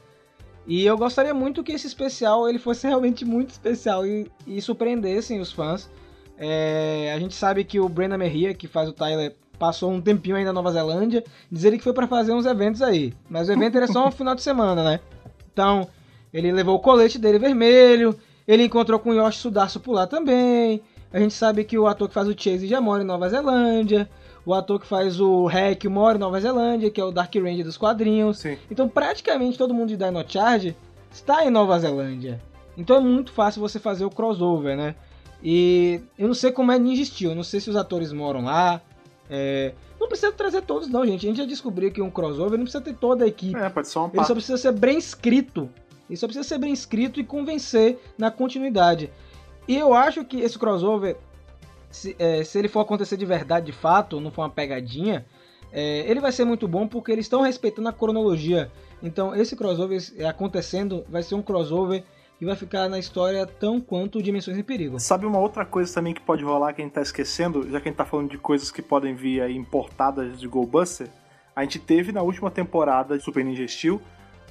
[0.66, 5.40] E eu gostaria muito que esse especial ele fosse realmente muito especial e, e surpreendessem
[5.40, 5.90] os fãs.
[6.44, 10.36] É, a gente sabe que o Brendan Merria, que faz o Tyler, passou um tempinho
[10.36, 13.14] aí na Nova Zelândia, dizer que foi pra fazer uns eventos aí.
[13.30, 15.00] Mas o evento era só um final de semana, né?
[15.54, 15.88] Então,
[16.34, 18.18] ele levou o colete dele vermelho,
[18.48, 20.82] ele encontrou com o Yoshi Sudarso por lá também.
[21.14, 24.10] A gente sabe que o ator que faz o Chase já mora em Nova Zelândia.
[24.44, 27.64] O ator que faz o Hack mora em Nova Zelândia, que é o Dark Ranger
[27.64, 28.40] dos quadrinhos.
[28.40, 28.58] Sim.
[28.72, 30.76] Então, praticamente todo mundo de Dino Charge
[31.12, 32.42] está em Nova Zelândia.
[32.76, 34.96] Então é muito fácil você fazer o crossover, né?
[35.44, 38.44] E eu não sei como é Ninja Steel, eu não sei se os atores moram
[38.46, 38.82] lá.
[39.30, 41.26] é, Não precisa trazer todos, não, gente.
[41.26, 43.58] A gente já descobriu que um crossover não precisa ter toda a equipe.
[43.60, 45.70] É, pode ser uma Ele só precisa ser bem escrito.
[46.10, 49.10] Ele só precisa ser bem escrito e convencer na continuidade.
[49.68, 51.18] E eu acho que esse crossover,
[51.90, 55.26] se, é, se ele for acontecer de verdade, de fato, não for uma pegadinha,
[55.72, 58.70] é, ele vai ser muito bom porque eles estão respeitando a cronologia.
[59.02, 62.04] Então, esse crossover acontecendo vai ser um crossover
[62.42, 65.00] que vai ficar na história tão quanto Dimensões em Perigo.
[65.00, 67.88] Sabe uma outra coisa também que pode rolar que a gente tá esquecendo, já que
[67.88, 71.08] a gente tá falando de coisas que podem vir aí importadas de Goldbuster?
[71.56, 74.02] A gente teve na última temporada de Super Ninja Steel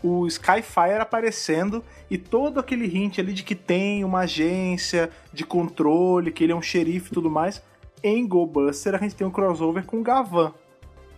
[0.04, 6.30] o Skyfire aparecendo e todo aquele hint ali de que tem uma agência de controle,
[6.30, 7.60] que ele é um xerife e tudo mais.
[8.04, 10.54] Em Goldbuster a gente tem um crossover com o Gavan.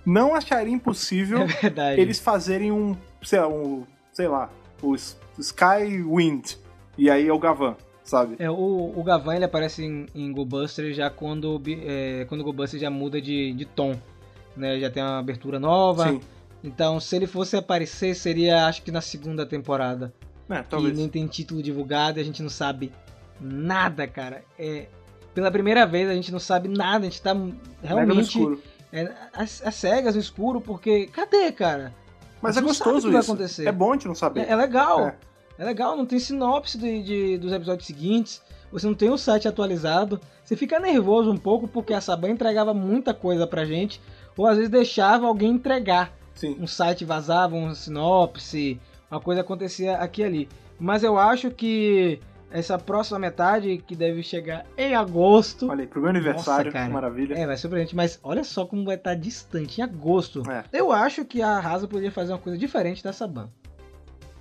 [0.07, 4.51] Não acharia impossível É eles fazerem um, sei lá, um, sei lá,
[4.83, 4.97] o
[5.39, 6.62] Skywind.
[6.97, 8.37] E aí é o Gavan, sabe?
[8.39, 12.79] É, o, o Gavan ele aparece em, em GoBuster já quando, é, quando o GoBuster
[12.79, 13.95] já muda de, de tom.
[14.57, 14.79] Né?
[14.79, 16.09] Já tem uma abertura nova.
[16.09, 16.21] Sim.
[16.63, 20.13] Então, se ele fosse aparecer, seria acho que na segunda temporada.
[20.49, 20.97] É, talvez.
[20.97, 22.93] nem tem título divulgado e a gente não sabe
[23.41, 24.45] nada, cara.
[24.59, 24.87] É,
[25.35, 27.35] pela primeira vez a gente não sabe nada, a gente tá
[27.83, 28.39] realmente
[28.93, 31.07] é, as, as cegas no escuro, porque.
[31.07, 31.95] Cadê, cara?
[32.41, 33.33] Mas é gostoso isso.
[33.33, 33.67] acontecer.
[33.67, 34.41] É bom a gente não saber.
[34.41, 35.09] É, é legal.
[35.09, 35.17] É.
[35.59, 35.65] É.
[35.65, 38.43] legal, não tem sinopse de, de- dos episódios seguintes.
[38.71, 40.21] Você não tem o site atualizado.
[40.45, 44.01] Você fica nervoso um pouco porque a Saban entregava muita coisa pra gente.
[44.37, 46.13] Ou às vezes deixava alguém entregar.
[46.35, 46.57] Sim.
[46.59, 48.81] Um site vazava, um sinopse,
[49.11, 50.49] uma coisa acontecia aqui e ali.
[50.81, 52.19] Mas eu acho que
[52.51, 55.69] essa próxima metade, que deve chegar em agosto.
[55.71, 56.87] Olha aí, pro meu aniversário, Nossa, cara.
[56.87, 57.35] que maravilha.
[57.35, 60.43] É, vai surpreendente, mas olha só como vai estar distante, em agosto.
[60.51, 60.65] É.
[60.73, 63.49] Eu acho que a Rasa poderia fazer uma coisa diferente da Saban.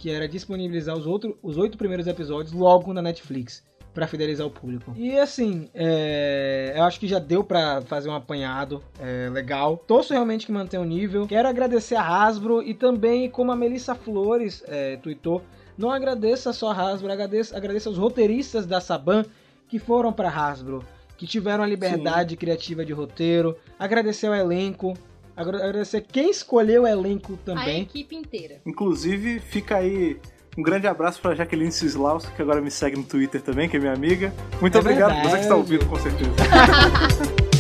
[0.02, 3.64] Que era disponibilizar os, outro, os oito primeiros episódios logo na Netflix.
[3.93, 4.95] Pra fidelizar o público.
[4.97, 9.78] E assim, é, eu acho que já deu pra fazer um apanhado é, legal.
[9.86, 11.28] Torço realmente que mantenha o nível.
[11.28, 15.43] Quero agradecer a Hasbro e também, como a Melissa Flores é, tweetou,
[15.78, 19.24] não agradeça só a Hasbro, agradeça, agradeça aos roteiristas da Saban
[19.68, 20.84] que foram pra Hasbro,
[21.16, 23.56] que tiveram a liberdade criativa de roteiro.
[23.78, 24.95] Agradecer ao elenco,
[25.36, 27.82] agradecer quem escolheu o elenco A também.
[27.82, 28.61] equipe inteira.
[28.65, 30.17] Inclusive, fica aí
[30.57, 33.79] um grande abraço pra Jaqueline Sislaus, que agora me segue no Twitter também, que é
[33.79, 34.34] minha amiga.
[34.59, 35.29] Muito É obrigado, verdade.
[35.29, 36.32] você que está ouvindo, com certeza.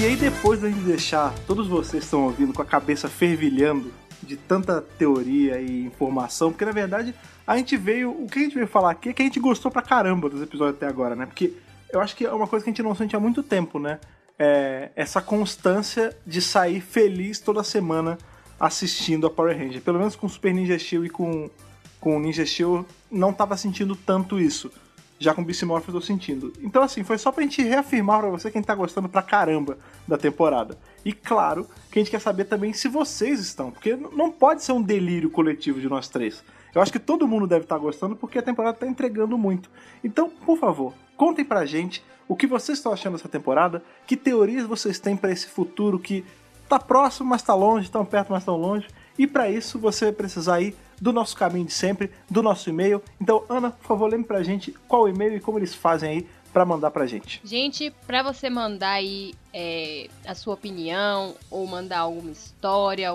[0.00, 3.92] E aí, depois da gente deixar todos vocês que estão ouvindo com a cabeça fervilhando
[4.22, 7.14] de tanta teoria e informação, porque na verdade
[7.46, 8.10] a gente veio.
[8.10, 10.40] O que a gente veio falar aqui é que a gente gostou pra caramba dos
[10.42, 11.26] episódios até agora, né?
[11.26, 11.52] Porque
[11.92, 13.98] eu acho que é uma coisa que a gente não sente há muito tempo, né?
[14.38, 18.16] É essa constância de sair feliz toda semana
[18.58, 19.80] assistindo a Power Ranger.
[19.82, 21.50] Pelo menos com Super Ninja Steel e com,
[22.00, 24.70] com Ninja Steel, não tava sentindo tanto isso.
[25.20, 26.52] Já com o Beast Morph eu tô sentindo.
[26.60, 29.20] Então, assim, foi só pra gente reafirmar pra você que a gente tá gostando pra
[29.20, 30.78] caramba da temporada.
[31.04, 34.72] E claro que a gente quer saber também se vocês estão, porque não pode ser
[34.72, 36.44] um delírio coletivo de nós três.
[36.74, 39.70] Eu acho que todo mundo deve estar gostando porque a temporada tá entregando muito.
[40.02, 44.66] Então, por favor, contem pra gente o que vocês estão achando dessa temporada, que teorias
[44.66, 46.24] vocês têm pra esse futuro que
[46.68, 48.86] tá próximo, mas tá longe, tão perto, mas tão longe.
[49.18, 53.02] E pra isso você vai precisar aí do nosso caminho de sempre, do nosso e-mail.
[53.20, 56.64] Então, Ana, por favor, lembre pra gente qual e-mail e como eles fazem aí pra
[56.64, 57.40] mandar pra gente.
[57.44, 63.10] Gente, pra você mandar aí é, a sua opinião ou mandar alguma história,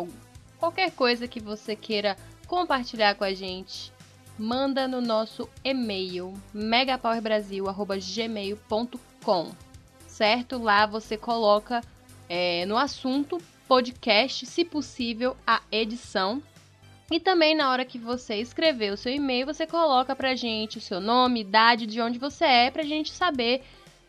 [0.60, 2.18] qualquer coisa que você queira
[2.54, 3.92] compartilhar com a gente,
[4.38, 9.52] manda no nosso e-mail megapowerbrasil@gmail.com,
[10.06, 10.60] certo?
[10.60, 11.82] Lá você coloca
[12.30, 16.44] é, no assunto podcast, se possível, a edição.
[17.10, 20.82] E também na hora que você escrever o seu e-mail, você coloca pra gente o
[20.82, 23.64] seu nome, idade, de onde você é, pra gente saber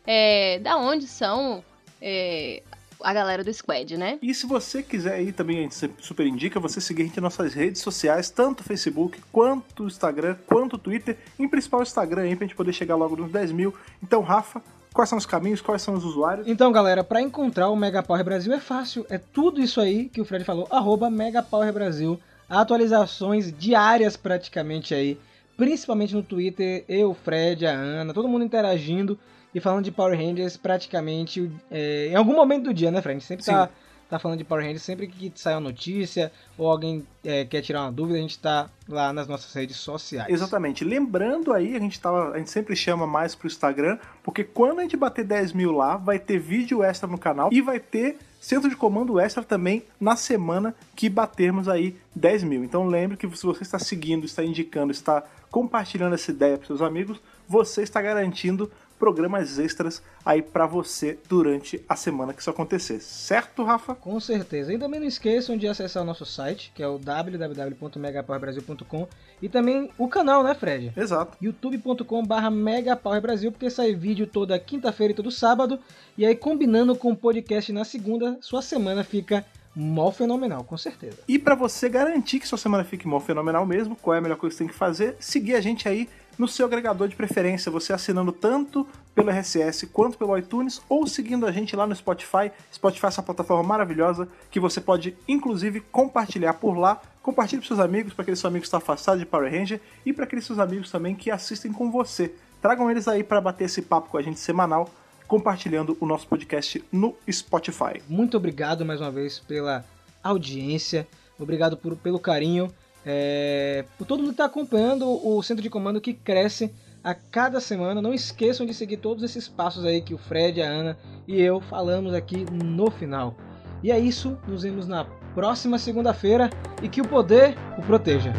[0.05, 1.65] é, da onde são
[1.99, 2.61] é,
[3.05, 4.17] a galera do Squad, né?
[4.19, 7.37] E se você quiser aí também, a gente super indica você seguir a gente nas
[7.37, 11.83] nossas redes sociais, tanto o Facebook, quanto o Instagram, quanto o Twitter, em principal o
[11.83, 13.75] Instagram aí, pra gente poder chegar logo nos 10 mil.
[14.01, 14.59] Então, Rafa,
[14.91, 16.47] quais são os caminhos, quais são os usuários?
[16.47, 19.05] Então, galera, pra encontrar o Mega Power Brasil é fácil.
[19.07, 20.67] É tudo isso aí que o Fred falou.
[20.71, 22.19] Arroba Mega Power Brasil.
[22.49, 25.19] Atualizações diárias praticamente aí.
[25.55, 26.83] Principalmente no Twitter.
[26.89, 29.19] Eu, o Fred, a Ana, todo mundo interagindo
[29.55, 33.15] e falando de Power Rangers praticamente é, em algum momento do dia, né, Fred?
[33.15, 33.69] A gente sempre tá,
[34.09, 34.83] tá falando de Power Rangers.
[34.83, 38.69] Sempre que sai uma notícia ou alguém é, quer tirar uma dúvida, a gente tá
[38.85, 40.29] lá nas nossas redes sociais.
[40.29, 40.83] Exatamente.
[40.83, 44.81] Lembrando aí, a gente, tava, a gente sempre chama mais pro Instagram, porque quando a
[44.81, 48.69] gente bater 10 mil lá, vai ter vídeo extra no canal e vai ter centro
[48.69, 52.63] de comando extra também na semana que batermos aí 10 mil.
[52.65, 56.81] Então lembre que se você está seguindo, está indicando, está compartilhando essa ideia para seus
[56.81, 62.99] amigos, você está garantindo programas extras aí para você durante a semana que isso acontecer.
[62.99, 63.93] Certo, Rafa?
[63.95, 64.73] Com certeza.
[64.73, 69.07] E também não esqueçam de acessar o nosso site, que é o www.megapowerbrasil.com
[69.41, 70.93] e também o canal, né, Fred?
[70.95, 71.37] Exato.
[71.41, 75.77] youtube.com.br megapowerbrasil, porque sai vídeo toda quinta-feira e todo sábado.
[76.17, 79.45] E aí, combinando com o podcast na segunda, sua semana fica
[79.75, 81.17] mó fenomenal, com certeza.
[81.27, 84.37] E para você garantir que sua semana fique mó fenomenal mesmo, qual é a melhor
[84.37, 85.17] coisa que você tem que fazer?
[85.19, 90.17] Seguir a gente aí no seu agregador de preferência, você assinando tanto pelo RSS quanto
[90.17, 92.51] pelo iTunes ou seguindo a gente lá no Spotify.
[92.73, 97.01] Spotify é essa plataforma maravilhosa que você pode inclusive compartilhar por lá.
[97.23, 100.11] Compartilhe para seus amigos, para aqueles seus amigos que estão afastados de Power Ranger e
[100.13, 102.33] para aqueles seus amigos também que assistem com você.
[102.61, 104.89] Tragam eles aí para bater esse papo com a gente semanal,
[105.27, 108.01] compartilhando o nosso podcast no Spotify.
[108.09, 109.83] Muito obrigado mais uma vez pela
[110.23, 111.07] audiência,
[111.39, 112.71] obrigado por- pelo carinho,
[113.05, 116.73] é, por todo mundo que está acompanhando o centro de comando que cresce
[117.03, 118.01] a cada semana.
[118.01, 121.61] Não esqueçam de seguir todos esses passos aí que o Fred, a Ana e eu
[121.61, 123.37] falamos aqui no final.
[123.83, 125.05] E é isso, nos vemos na
[125.35, 126.49] próxima segunda-feira
[126.81, 128.33] e que o poder o proteja.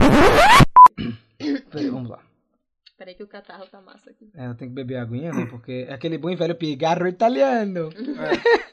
[1.70, 2.20] Peraí, vamos lá.
[2.96, 4.30] Peraí que o catarro tá massa aqui.
[4.34, 5.44] É, eu tenho que beber aguinha, né?
[5.46, 7.90] Porque é aquele bom e velho pigarro italiano.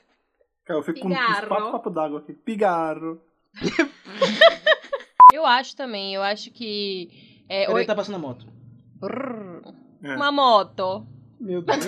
[0.68, 1.48] Cara, eu fico com Pigarro.
[1.48, 2.34] quatro copos d'água aqui.
[2.34, 3.22] Pigarro.
[5.34, 7.10] Eu acho também, eu acho que.
[7.50, 8.46] É, Peraí, oi- tá passando a moto.
[8.96, 9.62] Brrr.
[10.02, 10.16] É.
[10.16, 11.06] Uma moto.
[11.40, 11.86] Meu Deus.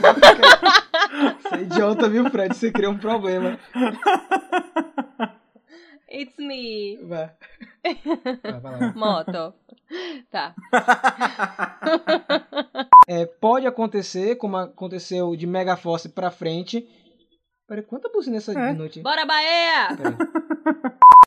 [1.42, 2.54] Você é idiota, viu, Fred?
[2.54, 3.58] Você criou um problema.
[6.12, 6.98] It's me.
[7.08, 7.32] Vai.
[8.44, 8.94] Vai, vai lá.
[8.94, 9.54] Moto.
[10.30, 10.54] tá.
[13.12, 16.88] É, pode acontecer, como aconteceu de Mega Force pra frente.
[17.70, 18.72] Peraí, quanta buzina essa É.
[18.72, 19.00] de noite?
[19.02, 19.90] Bora, Bahia!